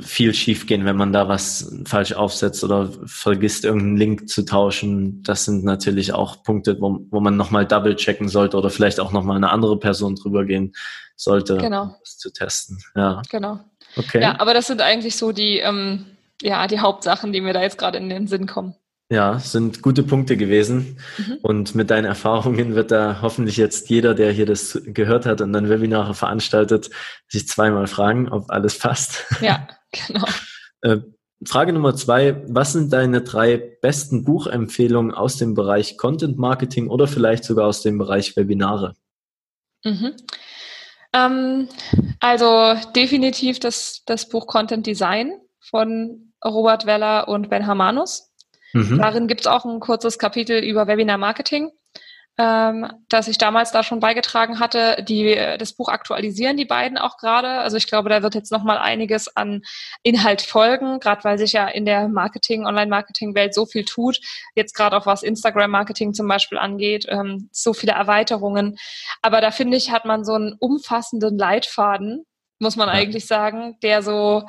viel 0.00 0.34
schiefgehen, 0.34 0.84
wenn 0.84 0.96
man 0.96 1.12
da 1.12 1.28
was 1.28 1.72
falsch 1.86 2.12
aufsetzt 2.12 2.64
oder 2.64 2.90
vergisst, 3.06 3.64
irgendeinen 3.64 3.96
Link 3.96 4.28
zu 4.28 4.44
tauschen. 4.44 5.22
Das 5.22 5.44
sind 5.44 5.64
natürlich 5.64 6.12
auch 6.12 6.42
Punkte, 6.42 6.80
wo, 6.80 7.06
wo 7.10 7.20
man 7.20 7.36
nochmal 7.36 7.66
double 7.66 7.94
checken 7.94 8.28
sollte 8.28 8.56
oder 8.56 8.68
vielleicht 8.68 8.98
auch 8.98 9.12
nochmal 9.12 9.36
eine 9.36 9.50
andere 9.50 9.78
Person 9.78 10.16
drüber 10.16 10.44
gehen 10.44 10.72
sollte, 11.14 11.56
genau. 11.58 11.82
um 11.84 11.94
das 12.00 12.18
zu 12.18 12.32
testen. 12.32 12.82
Ja. 12.96 13.22
Genau. 13.30 13.60
Okay. 13.96 14.20
Ja, 14.20 14.40
aber 14.40 14.54
das 14.54 14.66
sind 14.66 14.80
eigentlich 14.80 15.16
so 15.16 15.30
die, 15.30 15.58
ähm, 15.58 16.06
ja, 16.42 16.66
die 16.66 16.80
Hauptsachen, 16.80 17.32
die 17.32 17.40
mir 17.40 17.52
da 17.52 17.62
jetzt 17.62 17.78
gerade 17.78 17.98
in 17.98 18.08
den 18.08 18.26
Sinn 18.26 18.46
kommen. 18.46 18.74
Ja, 19.12 19.40
sind 19.40 19.82
gute 19.82 20.04
Punkte 20.04 20.36
gewesen. 20.36 20.96
Mhm. 21.18 21.38
Und 21.42 21.74
mit 21.74 21.90
deinen 21.90 22.04
Erfahrungen 22.04 22.76
wird 22.76 22.92
da 22.92 23.18
hoffentlich 23.22 23.56
jetzt 23.56 23.90
jeder, 23.90 24.14
der 24.14 24.30
hier 24.30 24.46
das 24.46 24.80
gehört 24.86 25.26
hat 25.26 25.40
und 25.40 25.52
dann 25.52 25.68
Webinare 25.68 26.14
veranstaltet, 26.14 26.90
sich 27.26 27.48
zweimal 27.48 27.88
fragen, 27.88 28.28
ob 28.28 28.50
alles 28.50 28.78
passt. 28.78 29.26
Ja, 29.40 29.66
genau. 29.90 30.26
Äh, 30.82 30.98
Frage 31.44 31.72
Nummer 31.72 31.96
zwei. 31.96 32.42
Was 32.46 32.72
sind 32.72 32.92
deine 32.92 33.22
drei 33.22 33.56
besten 33.56 34.24
Buchempfehlungen 34.24 35.12
aus 35.12 35.38
dem 35.38 35.54
Bereich 35.54 35.96
Content 35.96 36.38
Marketing 36.38 36.88
oder 36.88 37.08
vielleicht 37.08 37.44
sogar 37.44 37.66
aus 37.66 37.82
dem 37.82 37.98
Bereich 37.98 38.36
Webinare? 38.36 38.94
Mhm. 39.82 40.12
Ähm, 41.12 41.68
also 42.20 42.76
definitiv 42.94 43.58
das, 43.58 44.02
das 44.06 44.28
Buch 44.28 44.46
Content 44.46 44.86
Design 44.86 45.32
von 45.58 46.32
Robert 46.44 46.86
Weller 46.86 47.26
und 47.28 47.50
Ben 47.50 47.66
Hamanus. 47.66 48.29
Mhm. 48.72 48.98
Darin 48.98 49.28
gibt 49.28 49.42
es 49.42 49.46
auch 49.46 49.64
ein 49.64 49.80
kurzes 49.80 50.18
Kapitel 50.18 50.62
über 50.62 50.86
Webinar 50.86 51.18
Marketing, 51.18 51.70
ähm, 52.38 52.90
das 53.08 53.28
ich 53.28 53.38
damals 53.38 53.72
da 53.72 53.82
schon 53.82 54.00
beigetragen 54.00 54.60
hatte. 54.60 55.04
Die, 55.06 55.34
das 55.58 55.72
Buch 55.72 55.88
aktualisieren 55.88 56.56
die 56.56 56.64
beiden 56.64 56.96
auch 56.96 57.16
gerade. 57.16 57.48
Also 57.48 57.76
ich 57.76 57.86
glaube, 57.86 58.08
da 58.08 58.22
wird 58.22 58.34
jetzt 58.34 58.52
noch 58.52 58.62
mal 58.62 58.78
einiges 58.78 59.34
an 59.36 59.62
Inhalt 60.02 60.42
folgen, 60.42 61.00
gerade 61.00 61.24
weil 61.24 61.38
sich 61.38 61.52
ja 61.52 61.66
in 61.66 61.84
der 61.84 62.08
Marketing, 62.08 62.66
Online-Marketing-Welt 62.66 63.54
so 63.54 63.66
viel 63.66 63.84
tut. 63.84 64.20
Jetzt 64.54 64.74
gerade 64.74 64.96
auch 64.96 65.06
was 65.06 65.22
Instagram-Marketing 65.22 66.14
zum 66.14 66.28
Beispiel 66.28 66.58
angeht, 66.58 67.06
ähm, 67.08 67.48
so 67.52 67.74
viele 67.74 67.92
Erweiterungen. 67.92 68.78
Aber 69.22 69.40
da 69.40 69.50
finde 69.50 69.76
ich, 69.76 69.90
hat 69.90 70.04
man 70.04 70.24
so 70.24 70.34
einen 70.34 70.54
umfassenden 70.58 71.36
Leitfaden, 71.36 72.24
muss 72.60 72.76
man 72.76 72.88
eigentlich 72.88 73.26
sagen, 73.26 73.76
der 73.82 74.02
so 74.02 74.44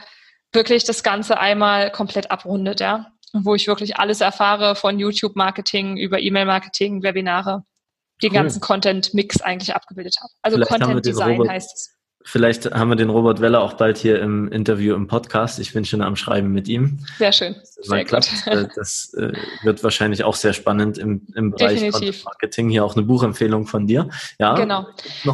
wirklich 0.53 0.84
das 0.84 1.01
Ganze 1.01 1.39
einmal 1.39 1.91
komplett 1.91 2.29
abrundet, 2.29 2.81
ja 2.81 3.07
wo 3.34 3.56
ich 3.56 3.67
wirklich 3.67 3.98
alles 3.98 4.22
erfahre 4.22 4.76
von 4.76 5.00
YouTube-Marketing 5.00 5.98
über 5.98 6.20
E-Mail-Marketing, 6.20 7.04
Webinare, 7.04 7.63
den 8.22 8.32
cool. 8.32 8.36
ganzen 8.36 8.62
Content-Mix 8.62 9.41
eigentlich 9.41 9.76
abgebildet 9.76 10.15
habe. 10.20 10.32
Also 10.41 10.60
Content-Design 10.60 11.50
heißt 11.50 11.72
es. 11.74 12.02
Vielleicht 12.24 12.72
haben 12.72 12.89
wir 12.89 12.96
den 12.96 13.10
Robert 13.10 13.41
Weller 13.41 13.62
auch 13.62 13.74
bald 13.74 13.98
hier 13.98 14.22
im 14.22 14.48
Interview 14.52 14.96
im 14.96 15.08
Podcast. 15.08 15.60
Ich 15.60 15.74
bin 15.74 15.86
schon 15.86 16.02
am 16.02 16.15
Schreiben 16.15 16.52
mit 16.52 16.67
ihm. 16.67 17.00
Sehr 17.17 17.32
schön. 17.32 17.56
Sehr. 17.63 18.06
Gut. 18.06 18.28
Äh, 18.46 18.67
das 18.76 19.13
äh, 19.15 19.34
wird 19.63 19.84
wahrscheinlich 19.84 20.24
auch 20.24 20.36
sehr 20.36 20.54
spannend 20.54 20.98
im, 20.98 21.28
im 21.36 21.52
Bereich 21.52 21.80
Definitiv. 21.80 22.26
Marketing. 22.26 22.70
Hier 22.70 22.84
auch 22.84 22.96
eine 22.96 23.06
Buchempfehlung 23.06 23.65
von 23.65 23.88
dir. 23.88 24.10
Ja. 24.39 24.56
Genau. 24.56 24.88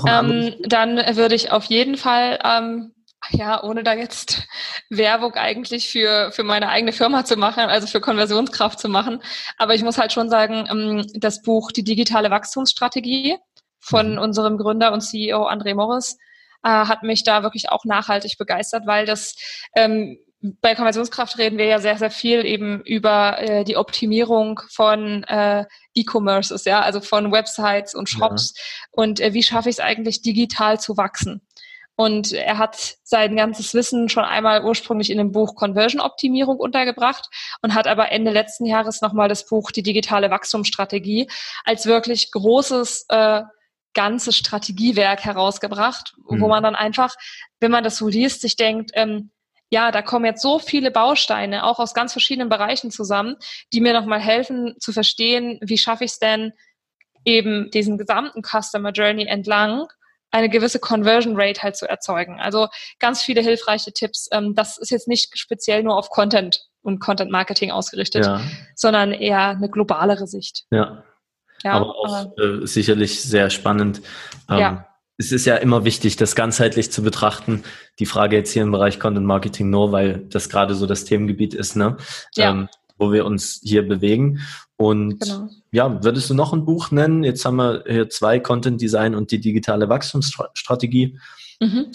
Ähm, 0.08 0.54
dann 0.64 0.98
würde 1.16 1.36
ich 1.36 1.52
auf 1.52 1.66
jeden 1.66 1.98
Fall 1.98 2.40
ähm, 2.44 2.94
ja, 3.32 3.64
ohne 3.64 3.84
da 3.84 3.94
jetzt 3.94 4.48
Werbung 4.90 5.34
eigentlich 5.34 5.90
für, 5.90 6.32
für 6.32 6.44
meine 6.44 6.70
eigene 6.70 6.94
Firma 6.94 7.26
zu 7.26 7.38
machen, 7.38 7.64
also 7.64 7.88
für 7.88 8.02
Konversionskraft 8.02 8.80
zu 8.80 8.90
machen. 8.90 9.22
Aber 9.58 9.76
ich 9.76 9.84
muss 9.84 9.98
halt 9.98 10.14
schon 10.14 10.30
sagen, 10.30 10.68
ähm, 10.70 11.06
das 11.16 11.42
Buch 11.42 11.72
Die 11.72 11.84
digitale 11.84 12.32
Wachstumsstrategie 12.32 13.38
von 13.80 14.14
mhm. 14.14 14.20
unserem 14.20 14.58
Gründer 14.58 14.94
und 14.94 15.02
CEO 15.02 15.48
André 15.48 15.76
Morris 15.76 16.18
äh, 16.64 16.70
hat 16.70 17.04
mich 17.04 17.24
da 17.24 17.44
wirklich 17.44 17.70
auch 17.70 17.86
nachhaltig 17.86 18.38
begeistert, 18.38 18.86
weil 18.86 19.06
das 19.06 19.36
ähm, 19.76 20.18
bei 20.62 20.76
Konversionskraft 20.76 21.38
reden 21.38 21.58
wir 21.58 21.66
ja 21.66 21.80
sehr, 21.80 21.98
sehr 21.98 22.12
viel 22.12 22.46
eben 22.46 22.82
über 22.82 23.40
äh, 23.40 23.64
die 23.64 23.76
Optimierung 23.76 24.62
von 24.70 25.24
äh, 25.24 25.66
E-Commerces, 25.96 26.66
ja, 26.66 26.82
also 26.82 27.02
von 27.02 27.32
Websites 27.32 27.96
und 27.96 28.08
Shops. 28.08 28.54
Ja. 28.56 28.64
Und 28.92 29.20
äh, 29.20 29.34
wie 29.34 29.44
schaffe 29.44 29.70
ich 29.70 29.78
es 29.78 29.80
eigentlich, 29.80 30.22
digital 30.22 30.80
zu 30.80 30.96
wachsen? 30.96 31.42
Und 32.00 32.32
er 32.32 32.60
hat 32.60 32.98
sein 33.04 33.36
ganzes 33.36 33.74
Wissen 33.74 34.08
schon 34.08 34.24
einmal 34.24 34.64
ursprünglich 34.64 35.10
in 35.10 35.18
dem 35.18 35.32
Buch 35.32 35.56
Conversion 35.56 36.00
Optimierung 36.00 36.58
untergebracht 36.58 37.28
und 37.64 37.74
hat 37.74 37.88
aber 37.88 38.12
Ende 38.12 38.30
letzten 38.30 38.68
Jahres 38.68 39.02
nochmal 39.02 39.28
das 39.28 39.48
Buch 39.48 39.72
Die 39.72 39.82
digitale 39.82 40.30
Wachstumsstrategie 40.30 41.28
als 41.66 41.88
wirklich 41.88 42.32
großes 42.32 43.08
äh, 43.10 43.42
ganzes 43.96 44.38
Strategiewerk 44.38 45.26
herausgebracht, 45.26 46.14
mhm. 46.30 46.40
wo 46.40 46.48
man 46.48 46.62
dann 46.62 46.76
einfach, 46.76 47.16
wenn 47.60 47.72
man 47.72 47.84
das 47.84 47.98
so 47.98 48.08
liest, 48.08 48.42
sich 48.42 48.56
denkt, 48.56 48.92
ähm, 48.94 49.32
ja, 49.72 49.90
da 49.92 50.04
kommen 50.04 50.26
jetzt 50.26 50.44
so 50.44 50.60
viele 50.60 50.92
Bausteine, 50.92 51.66
auch 51.66 51.80
aus 51.80 51.96
ganz 51.96 52.12
verschiedenen 52.12 52.48
Bereichen 52.48 52.92
zusammen, 52.92 53.38
die 53.74 53.82
mir 53.82 53.94
nochmal 53.94 54.20
helfen 54.20 54.76
zu 54.80 54.94
verstehen, 54.94 55.60
wie 55.62 55.80
schaffe 55.80 56.04
ich 56.04 56.12
es 56.12 56.20
denn, 56.20 56.54
eben 57.26 57.72
diesen 57.72 57.98
gesamten 57.98 58.44
Customer 58.44 58.92
Journey 58.92 59.26
entlang 59.26 59.88
eine 60.32 60.50
gewisse 60.50 60.80
Conversion 60.80 61.40
Rate 61.40 61.62
halt 61.64 61.76
zu 61.76 61.88
erzeugen. 61.90 62.40
Also 62.40 62.68
ganz 63.00 63.22
viele 63.22 63.42
hilfreiche 63.42 63.92
Tipps. 63.92 64.28
Ähm, 64.32 64.56
das 64.56 64.78
ist 64.78 64.92
jetzt 64.92 65.08
nicht 65.08 65.38
speziell 65.38 65.84
nur 65.84 65.98
auf 65.98 66.10
Content 66.10 66.68
und 66.82 67.00
Content 67.00 67.32
Marketing 67.32 67.72
ausgerichtet, 67.72 68.26
ja. 68.26 68.42
sondern 68.76 69.12
eher 69.12 69.50
eine 69.50 69.70
globalere 69.70 70.28
Sicht. 70.28 70.66
Ja. 70.72 71.04
ja 71.64 71.74
aber 71.74 71.96
auch 71.96 72.38
äh, 72.38 72.66
sicherlich 72.66 73.22
sehr 73.22 73.50
spannend. 73.50 74.02
Ähm, 74.50 74.58
ja. 74.58 74.88
Es 75.20 75.32
ist 75.32 75.46
ja 75.46 75.56
immer 75.56 75.84
wichtig, 75.84 76.16
das 76.16 76.36
ganzheitlich 76.36 76.92
zu 76.92 77.02
betrachten. 77.02 77.64
Die 77.98 78.06
Frage 78.06 78.36
jetzt 78.36 78.52
hier 78.52 78.62
im 78.62 78.72
Bereich 78.72 79.00
Content 79.00 79.26
Marketing 79.26 79.70
nur, 79.70 79.92
weil 79.92 80.20
das 80.30 80.48
gerade 80.48 80.76
so 80.76 80.86
das 80.86 81.06
Themengebiet 81.06 81.56
ist, 81.56 81.76
ne? 81.76 81.98
Ja. 82.36 82.52
Ähm, 82.52 82.70
wo 82.98 83.12
wir 83.12 83.26
uns 83.26 83.62
hier 83.64 83.88
bewegen. 83.88 84.40
Und 84.76 85.20
genau. 85.22 85.50
ja, 85.72 86.04
würdest 86.04 86.30
du 86.30 86.34
noch 86.34 86.54
ein 86.54 86.66
Buch 86.66 86.92
nennen? 86.92 87.24
Jetzt 87.24 87.46
haben 87.46 87.58
wir 87.58 87.84
hier 87.88 88.10
zwei 88.10 88.40
Content 88.40 88.82
Design 88.82 89.16
und 89.16 89.32
die 89.32 89.40
digitale 89.40 89.90
Wachstumsstrategie. 89.90 91.18
Mhm. 91.60 91.88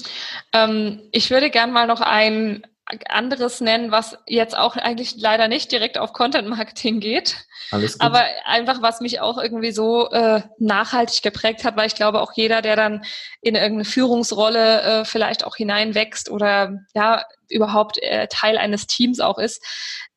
Ähm, 0.53 1.01
ich 1.12 1.31
würde 1.31 1.51
gern 1.51 1.73
mal 1.73 1.87
noch 1.87 2.01
ein 2.01 2.62
anderes 3.09 3.61
nennen, 3.61 3.90
was 3.90 4.18
jetzt 4.27 4.57
auch 4.57 4.77
eigentlich 4.77 5.14
leider 5.16 5.49
nicht 5.49 5.71
direkt 5.71 5.99
auf 5.99 6.12
Content 6.12 6.49
Marketing 6.49 7.01
geht. 7.01 7.37
Alles 7.71 7.92
gut. 7.95 8.03
Aber 8.03 8.25
einfach, 8.45 8.83
was 8.83 9.01
mich 9.01 9.21
auch 9.21 9.38
irgendwie 9.38 9.73
so 9.73 10.11
äh, 10.11 10.42
nachhaltig 10.59 11.23
geprägt 11.23 11.64
hat, 11.64 11.77
weil 11.77 11.87
ich 11.87 11.95
glaube, 11.95 12.21
auch 12.21 12.33
jeder, 12.35 12.61
der 12.61 12.77
dann 12.77 13.05
in 13.40 13.55
irgendeine 13.55 13.85
Führungsrolle 13.85 14.81
äh, 14.83 15.05
vielleicht 15.05 15.45
auch 15.45 15.57
hineinwächst 15.57 16.29
oder 16.31 16.81
ja, 16.95 17.25
überhaupt 17.49 18.03
äh, 18.03 18.27
Teil 18.29 18.59
eines 18.59 18.87
Teams 18.87 19.21
auch 19.21 19.38
ist, 19.38 19.64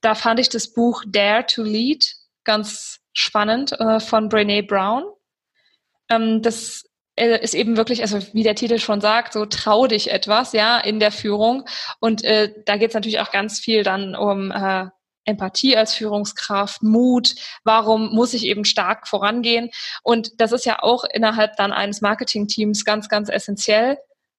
da 0.01 0.15
fand 0.15 0.39
ich 0.39 0.49
das 0.49 0.73
Buch 0.73 1.03
Dare 1.07 1.45
to 1.45 1.63
Lead 1.63 2.15
ganz 2.43 2.99
spannend 3.13 3.79
äh, 3.79 3.99
von 3.99 4.27
Brene 4.27 4.63
Brown. 4.63 5.05
Ähm, 6.09 6.41
das 6.41 6.83
ist 7.17 7.53
eben 7.53 7.77
wirklich, 7.77 8.01
also 8.01 8.19
wie 8.33 8.43
der 8.43 8.55
Titel 8.55 8.77
schon 8.77 8.99
sagt, 9.01 9.33
so 9.33 9.45
trau 9.45 9.87
dich 9.87 10.11
etwas, 10.11 10.51
ja, 10.53 10.77
in 10.79 10.99
der 10.99 11.11
Führung. 11.11 11.65
Und 11.99 12.23
äh, 12.23 12.53
da 12.65 12.77
geht 12.77 12.89
es 12.89 12.93
natürlich 12.93 13.19
auch 13.19 13.31
ganz 13.31 13.59
viel 13.59 13.83
dann 13.83 14.15
um 14.15 14.51
äh, 14.51 14.87
Empathie 15.25 15.75
als 15.75 15.93
Führungskraft, 15.95 16.83
Mut, 16.83 17.35
warum 17.63 18.13
muss 18.13 18.33
ich 18.33 18.45
eben 18.45 18.63
stark 18.63 19.07
vorangehen? 19.07 19.71
Und 20.03 20.39
das 20.39 20.51
ist 20.51 20.65
ja 20.65 20.83
auch 20.83 21.03
innerhalb 21.03 21.55
dann 21.57 21.73
eines 21.73 22.01
Marketingteams 22.01 22.85
ganz, 22.85 23.09
ganz 23.09 23.29
essentiell. 23.29 23.97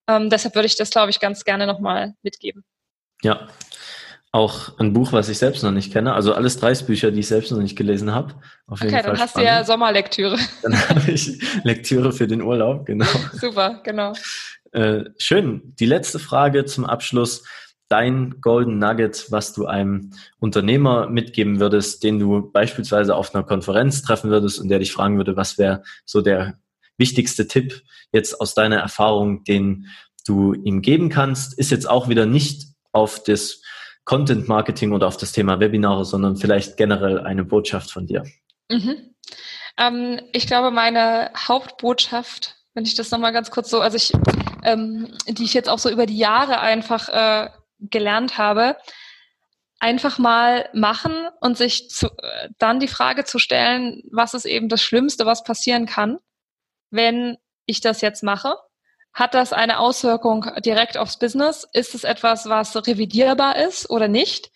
Ähm, 0.08 0.30
deshalb 0.30 0.54
würde 0.54 0.66
ich 0.66 0.76
das, 0.76 0.90
glaube 0.90 1.10
ich, 1.10 1.18
ganz 1.18 1.44
gerne 1.44 1.66
nochmal 1.66 2.14
mitgeben. 2.22 2.64
Ja, 3.22 3.48
auch 4.36 4.78
ein 4.78 4.92
Buch, 4.92 5.12
was 5.12 5.30
ich 5.30 5.38
selbst 5.38 5.62
noch 5.62 5.70
nicht 5.70 5.90
kenne. 5.90 6.12
Also 6.12 6.34
alles 6.34 6.58
drei 6.58 6.74
Bücher, 6.74 7.10
die 7.10 7.20
ich 7.20 7.26
selbst 7.26 7.50
noch 7.52 7.58
nicht 7.58 7.74
gelesen 7.74 8.14
habe. 8.14 8.34
Auf 8.66 8.82
okay, 8.82 9.00
dann 9.02 9.18
hast 9.18 9.30
spannend. 9.30 9.48
du 9.48 9.54
ja 9.54 9.64
Sommerlektüre. 9.64 10.36
Dann 10.62 10.88
habe 10.88 11.10
ich 11.10 11.42
Lektüre 11.64 12.12
für 12.12 12.26
den 12.26 12.42
Urlaub, 12.42 12.84
genau. 12.84 13.06
Super, 13.32 13.80
genau. 13.82 14.12
Äh, 14.72 15.04
schön. 15.16 15.74
Die 15.80 15.86
letzte 15.86 16.18
Frage 16.18 16.66
zum 16.66 16.84
Abschluss. 16.84 17.44
Dein 17.88 18.40
Golden 18.42 18.78
Nugget, 18.78 19.30
was 19.30 19.54
du 19.54 19.64
einem 19.66 20.10
Unternehmer 20.38 21.08
mitgeben 21.08 21.58
würdest, 21.58 22.02
den 22.02 22.18
du 22.18 22.50
beispielsweise 22.50 23.14
auf 23.14 23.34
einer 23.34 23.44
Konferenz 23.44 24.02
treffen 24.02 24.28
würdest 24.28 24.60
und 24.60 24.68
der 24.68 24.80
dich 24.80 24.92
fragen 24.92 25.16
würde, 25.16 25.36
was 25.36 25.56
wäre 25.56 25.82
so 26.04 26.20
der 26.20 26.58
wichtigste 26.98 27.46
Tipp 27.46 27.82
jetzt 28.12 28.38
aus 28.40 28.54
deiner 28.54 28.76
Erfahrung, 28.76 29.44
den 29.44 29.86
du 30.26 30.52
ihm 30.52 30.82
geben 30.82 31.08
kannst, 31.08 31.56
ist 31.58 31.70
jetzt 31.70 31.88
auch 31.88 32.08
wieder 32.08 32.26
nicht 32.26 32.66
auf 32.92 33.22
das 33.22 33.62
Content 34.06 34.48
Marketing 34.48 34.92
oder 34.92 35.08
auf 35.08 35.18
das 35.18 35.32
Thema 35.32 35.60
Webinare, 35.60 36.04
sondern 36.04 36.36
vielleicht 36.36 36.76
generell 36.76 37.20
eine 37.20 37.44
Botschaft 37.44 37.90
von 37.90 38.06
dir? 38.06 38.24
Mhm. 38.70 39.14
Ähm, 39.76 40.20
ich 40.32 40.46
glaube, 40.46 40.70
meine 40.70 41.30
Hauptbotschaft, 41.36 42.56
wenn 42.72 42.84
ich 42.84 42.94
das 42.94 43.10
nochmal 43.10 43.32
ganz 43.32 43.50
kurz 43.50 43.68
so, 43.68 43.80
also 43.80 43.96
ich, 43.96 44.12
ähm, 44.62 45.12
die 45.28 45.44
ich 45.44 45.54
jetzt 45.54 45.68
auch 45.68 45.80
so 45.80 45.90
über 45.90 46.06
die 46.06 46.16
Jahre 46.16 46.60
einfach 46.60 47.08
äh, 47.08 47.50
gelernt 47.80 48.38
habe, 48.38 48.76
einfach 49.80 50.18
mal 50.18 50.70
machen 50.72 51.28
und 51.40 51.58
sich 51.58 51.90
zu, 51.90 52.06
äh, 52.06 52.48
dann 52.58 52.80
die 52.80 52.88
Frage 52.88 53.24
zu 53.24 53.40
stellen, 53.40 54.02
was 54.12 54.34
ist 54.34 54.46
eben 54.46 54.68
das 54.68 54.82
Schlimmste, 54.82 55.26
was 55.26 55.42
passieren 55.42 55.84
kann, 55.86 56.18
wenn 56.90 57.36
ich 57.66 57.80
das 57.80 58.00
jetzt 58.00 58.22
mache? 58.22 58.54
Hat 59.16 59.32
das 59.32 59.54
eine 59.54 59.78
Auswirkung 59.78 60.46
direkt 60.64 60.98
aufs 60.98 61.18
Business? 61.18 61.66
Ist 61.72 61.94
es 61.94 62.04
etwas, 62.04 62.50
was 62.50 62.76
revidierbar 62.86 63.56
ist 63.56 63.88
oder 63.88 64.08
nicht? 64.08 64.52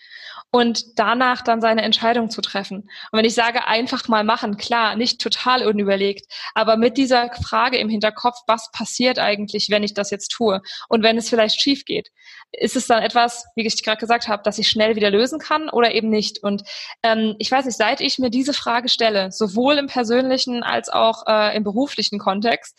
und 0.53 0.99
danach 0.99 1.43
dann 1.43 1.61
seine 1.61 1.83
Entscheidung 1.83 2.29
zu 2.29 2.41
treffen. 2.41 2.79
Und 2.79 3.19
wenn 3.19 3.25
ich 3.25 3.35
sage, 3.35 3.69
einfach 3.69 4.09
mal 4.09 4.25
machen, 4.25 4.57
klar, 4.57 4.97
nicht 4.97 5.21
total 5.21 5.65
unüberlegt, 5.65 6.27
aber 6.55 6.77
mit 6.77 6.97
dieser 6.97 7.31
Frage 7.35 7.79
im 7.79 7.89
Hinterkopf, 7.89 8.37
was 8.49 8.71
passiert 8.73 9.21
eigentlich, 9.21 9.69
wenn 9.71 9.85
ich 9.85 9.95
das 9.95 10.11
jetzt 10.11 10.29
tue? 10.33 10.61
Und 10.89 11.05
wenn 11.05 11.17
es 11.17 11.29
vielleicht 11.29 11.61
schief 11.61 11.85
geht, 11.85 12.09
ist 12.51 12.75
es 12.75 12.89
dann 12.89 13.01
etwas, 13.01 13.47
wie 13.55 13.65
ich 13.65 13.83
gerade 13.85 14.01
gesagt 14.01 14.27
habe, 14.27 14.43
dass 14.43 14.59
ich 14.59 14.69
schnell 14.69 14.97
wieder 14.97 15.11
lösen 15.11 15.39
kann 15.39 15.71
oder 15.71 15.95
eben 15.95 16.09
nicht? 16.09 16.43
Und 16.43 16.65
ähm, 17.05 17.37
ich 17.39 17.51
weiß 17.51 17.65
nicht, 17.65 17.79
seit 17.79 18.01
ich 18.01 18.19
mir 18.19 18.31
diese 18.31 18.53
Frage 18.53 18.89
stelle, 18.89 19.31
sowohl 19.31 19.79
im 19.79 19.87
persönlichen 19.87 20.65
als 20.65 20.89
auch 20.89 21.29
äh, 21.29 21.57
im 21.57 21.63
beruflichen 21.63 22.19
Kontext, 22.19 22.77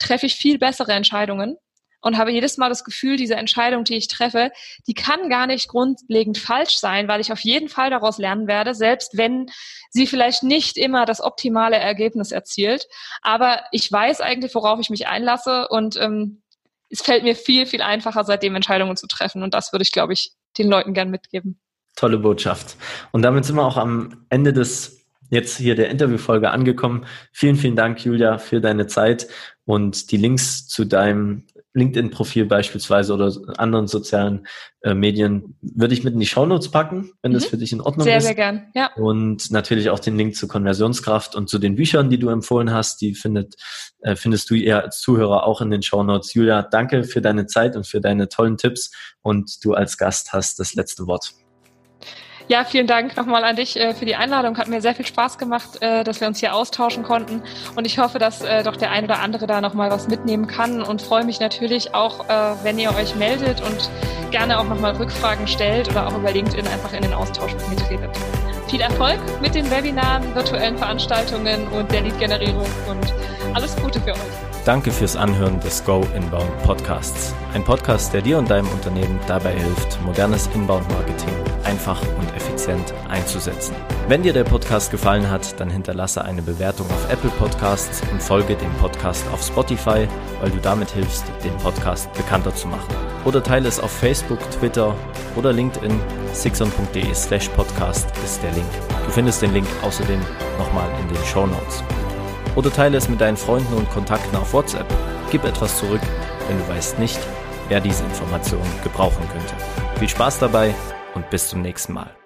treffe 0.00 0.26
ich 0.26 0.34
viel 0.34 0.58
bessere 0.58 0.92
Entscheidungen 0.92 1.56
und 2.00 2.16
habe 2.16 2.32
jedes 2.32 2.56
Mal 2.56 2.68
das 2.68 2.84
Gefühl, 2.84 3.16
diese 3.16 3.36
Entscheidung, 3.36 3.84
die 3.84 3.96
ich 3.96 4.08
treffe, 4.08 4.50
die 4.86 4.94
kann 4.94 5.28
gar 5.28 5.46
nicht 5.46 5.68
grundlegend 5.68 6.38
falsch 6.38 6.78
sein, 6.78 7.08
weil 7.08 7.20
ich 7.20 7.32
auf 7.32 7.40
jeden 7.40 7.68
Fall 7.68 7.90
daraus 7.90 8.18
lernen 8.18 8.46
werde, 8.46 8.74
selbst 8.74 9.16
wenn 9.16 9.46
sie 9.90 10.06
vielleicht 10.06 10.42
nicht 10.42 10.76
immer 10.76 11.04
das 11.04 11.20
optimale 11.20 11.76
Ergebnis 11.76 12.32
erzielt. 12.32 12.86
Aber 13.22 13.62
ich 13.70 13.90
weiß 13.90 14.20
eigentlich, 14.20 14.54
worauf 14.54 14.80
ich 14.80 14.90
mich 14.90 15.08
einlasse 15.08 15.68
und 15.68 15.96
ähm, 15.96 16.42
es 16.88 17.02
fällt 17.02 17.22
mir 17.22 17.36
viel, 17.36 17.66
viel 17.66 17.82
einfacher, 17.82 18.24
seitdem 18.24 18.56
Entscheidungen 18.56 18.96
zu 18.96 19.06
treffen. 19.06 19.42
Und 19.42 19.54
das 19.54 19.72
würde 19.72 19.84
ich, 19.84 19.92
glaube 19.92 20.12
ich, 20.12 20.32
den 20.58 20.68
Leuten 20.68 20.92
gern 20.92 21.10
mitgeben. 21.10 21.60
Tolle 21.94 22.18
Botschaft. 22.18 22.76
Und 23.12 23.22
damit 23.22 23.44
sind 23.44 23.56
wir 23.56 23.64
auch 23.64 23.76
am 23.76 24.26
Ende 24.28 24.52
des 24.52 24.99
jetzt 25.30 25.56
hier 25.56 25.74
der 25.74 25.90
Interviewfolge 25.90 26.50
angekommen. 26.50 27.06
Vielen, 27.32 27.56
vielen 27.56 27.76
Dank, 27.76 28.04
Julia, 28.04 28.38
für 28.38 28.60
deine 28.60 28.86
Zeit 28.86 29.28
und 29.64 30.10
die 30.10 30.16
Links 30.16 30.68
zu 30.68 30.84
deinem 30.84 31.44
LinkedIn-Profil 31.72 32.46
beispielsweise 32.46 33.14
oder 33.14 33.32
anderen 33.56 33.86
sozialen 33.86 34.46
äh, 34.82 34.92
Medien 34.92 35.56
würde 35.62 35.94
ich 35.94 36.02
mit 36.02 36.14
in 36.14 36.20
die 36.20 36.26
Shownotes 36.26 36.70
packen, 36.70 37.12
wenn 37.22 37.30
mhm. 37.30 37.34
das 37.34 37.44
für 37.44 37.56
dich 37.56 37.72
in 37.72 37.80
Ordnung 37.80 38.04
sehr, 38.04 38.16
ist. 38.16 38.24
Sehr, 38.24 38.34
sehr 38.34 38.52
gern, 38.52 38.66
ja. 38.74 38.90
Und 38.96 39.52
natürlich 39.52 39.90
auch 39.90 40.00
den 40.00 40.16
Link 40.16 40.34
zur 40.34 40.48
Konversionskraft 40.48 41.36
und 41.36 41.48
zu 41.48 41.58
den 41.58 41.76
Büchern, 41.76 42.10
die 42.10 42.18
du 42.18 42.28
empfohlen 42.28 42.72
hast, 42.72 43.00
die 43.00 43.14
findet, 43.14 43.54
äh, 44.00 44.16
findest 44.16 44.50
du 44.50 44.56
eher 44.56 44.82
als 44.82 45.00
Zuhörer 45.00 45.46
auch 45.46 45.60
in 45.60 45.70
den 45.70 45.82
Shownotes. 45.82 46.34
Julia, 46.34 46.62
danke 46.62 47.04
für 47.04 47.20
deine 47.20 47.46
Zeit 47.46 47.76
und 47.76 47.86
für 47.86 48.00
deine 48.00 48.28
tollen 48.28 48.56
Tipps 48.56 48.90
und 49.22 49.64
du 49.64 49.74
als 49.74 49.96
Gast 49.96 50.32
hast 50.32 50.58
das 50.58 50.74
letzte 50.74 51.06
Wort. 51.06 51.34
Ja, 52.50 52.64
vielen 52.64 52.88
Dank 52.88 53.16
nochmal 53.16 53.44
an 53.44 53.54
dich 53.54 53.76
äh, 53.76 53.94
für 53.94 54.04
die 54.04 54.16
Einladung. 54.16 54.58
Hat 54.58 54.66
mir 54.66 54.82
sehr 54.82 54.96
viel 54.96 55.06
Spaß 55.06 55.38
gemacht, 55.38 55.80
äh, 55.82 56.02
dass 56.02 56.20
wir 56.20 56.26
uns 56.26 56.40
hier 56.40 56.52
austauschen 56.52 57.04
konnten. 57.04 57.44
Und 57.76 57.86
ich 57.86 58.00
hoffe, 58.00 58.18
dass 58.18 58.40
äh, 58.40 58.64
doch 58.64 58.74
der 58.74 58.90
ein 58.90 59.04
oder 59.04 59.20
andere 59.20 59.46
da 59.46 59.60
nochmal 59.60 59.88
was 59.92 60.08
mitnehmen 60.08 60.48
kann 60.48 60.82
und 60.82 61.00
freue 61.00 61.24
mich 61.24 61.38
natürlich 61.38 61.94
auch, 61.94 62.24
wenn 62.62 62.78
ihr 62.78 62.90
euch 62.90 63.14
meldet 63.14 63.60
und 63.60 63.88
gerne 64.32 64.58
auch 64.58 64.64
nochmal 64.64 64.96
Rückfragen 64.96 65.46
stellt 65.46 65.88
oder 65.90 66.08
auch 66.08 66.16
über 66.16 66.32
LinkedIn 66.32 66.66
einfach 66.66 66.92
in 66.92 67.02
den 67.02 67.12
Austausch 67.12 67.52
mit 67.54 67.68
mir 67.68 67.76
tretet. 67.76 68.10
Viel 68.68 68.80
Erfolg 68.80 69.20
mit 69.40 69.54
den 69.54 69.70
Webinaren, 69.70 70.34
virtuellen 70.34 70.76
Veranstaltungen 70.76 71.68
und 71.68 71.90
der 71.92 72.00
Lead-Generierung 72.02 72.66
und 72.88 73.14
alles 73.54 73.76
Gute 73.76 74.00
für 74.00 74.12
euch. 74.12 74.49
Danke 74.64 74.90
fürs 74.92 75.16
Anhören 75.16 75.58
des 75.60 75.84
Go 75.84 76.06
Inbound 76.14 76.62
Podcasts. 76.62 77.34
Ein 77.54 77.64
Podcast, 77.64 78.12
der 78.12 78.20
dir 78.20 78.36
und 78.36 78.50
deinem 78.50 78.68
Unternehmen 78.68 79.18
dabei 79.26 79.52
hilft, 79.52 80.00
modernes 80.02 80.48
Inbound-Marketing 80.54 81.34
einfach 81.64 82.00
und 82.18 82.28
effizient 82.36 82.92
einzusetzen. 83.08 83.74
Wenn 84.08 84.22
dir 84.22 84.32
der 84.32 84.44
Podcast 84.44 84.90
gefallen 84.90 85.30
hat, 85.30 85.58
dann 85.58 85.70
hinterlasse 85.70 86.22
eine 86.24 86.42
Bewertung 86.42 86.86
auf 86.90 87.10
Apple 87.10 87.30
Podcasts 87.30 88.02
und 88.12 88.22
folge 88.22 88.54
dem 88.54 88.72
Podcast 88.74 89.24
auf 89.32 89.42
Spotify, 89.42 90.06
weil 90.40 90.50
du 90.50 90.58
damit 90.60 90.90
hilfst, 90.90 91.24
den 91.42 91.56
Podcast 91.58 92.12
bekannter 92.12 92.54
zu 92.54 92.68
machen. 92.68 92.94
Oder 93.24 93.42
teile 93.42 93.68
es 93.68 93.80
auf 93.80 93.90
Facebook, 93.90 94.40
Twitter 94.50 94.94
oder 95.36 95.52
LinkedIn. 95.52 95.98
sixon.de 96.32 97.14
slash 97.14 97.48
podcast 97.50 98.08
ist 98.24 98.42
der 98.42 98.52
Link. 98.52 98.70
Du 99.06 99.10
findest 99.10 99.40
den 99.42 99.52
Link 99.52 99.66
außerdem 99.82 100.20
nochmal 100.58 100.88
in 101.00 101.08
den 101.14 101.24
Show 101.24 101.46
Notes 101.46 101.82
oder 102.56 102.72
teile 102.72 102.98
es 102.98 103.08
mit 103.08 103.20
deinen 103.20 103.36
Freunden 103.36 103.74
und 103.74 103.90
Kontakten 103.90 104.36
auf 104.36 104.52
WhatsApp. 104.52 104.86
Gib 105.30 105.44
etwas 105.44 105.78
zurück, 105.78 106.00
wenn 106.48 106.58
du 106.58 106.68
weißt 106.68 106.98
nicht, 106.98 107.18
wer 107.68 107.80
diese 107.80 108.04
Informationen 108.04 108.70
gebrauchen 108.82 109.26
könnte. 109.32 109.54
Viel 109.98 110.08
Spaß 110.08 110.38
dabei 110.40 110.74
und 111.14 111.28
bis 111.30 111.48
zum 111.48 111.62
nächsten 111.62 111.92
Mal. 111.92 112.19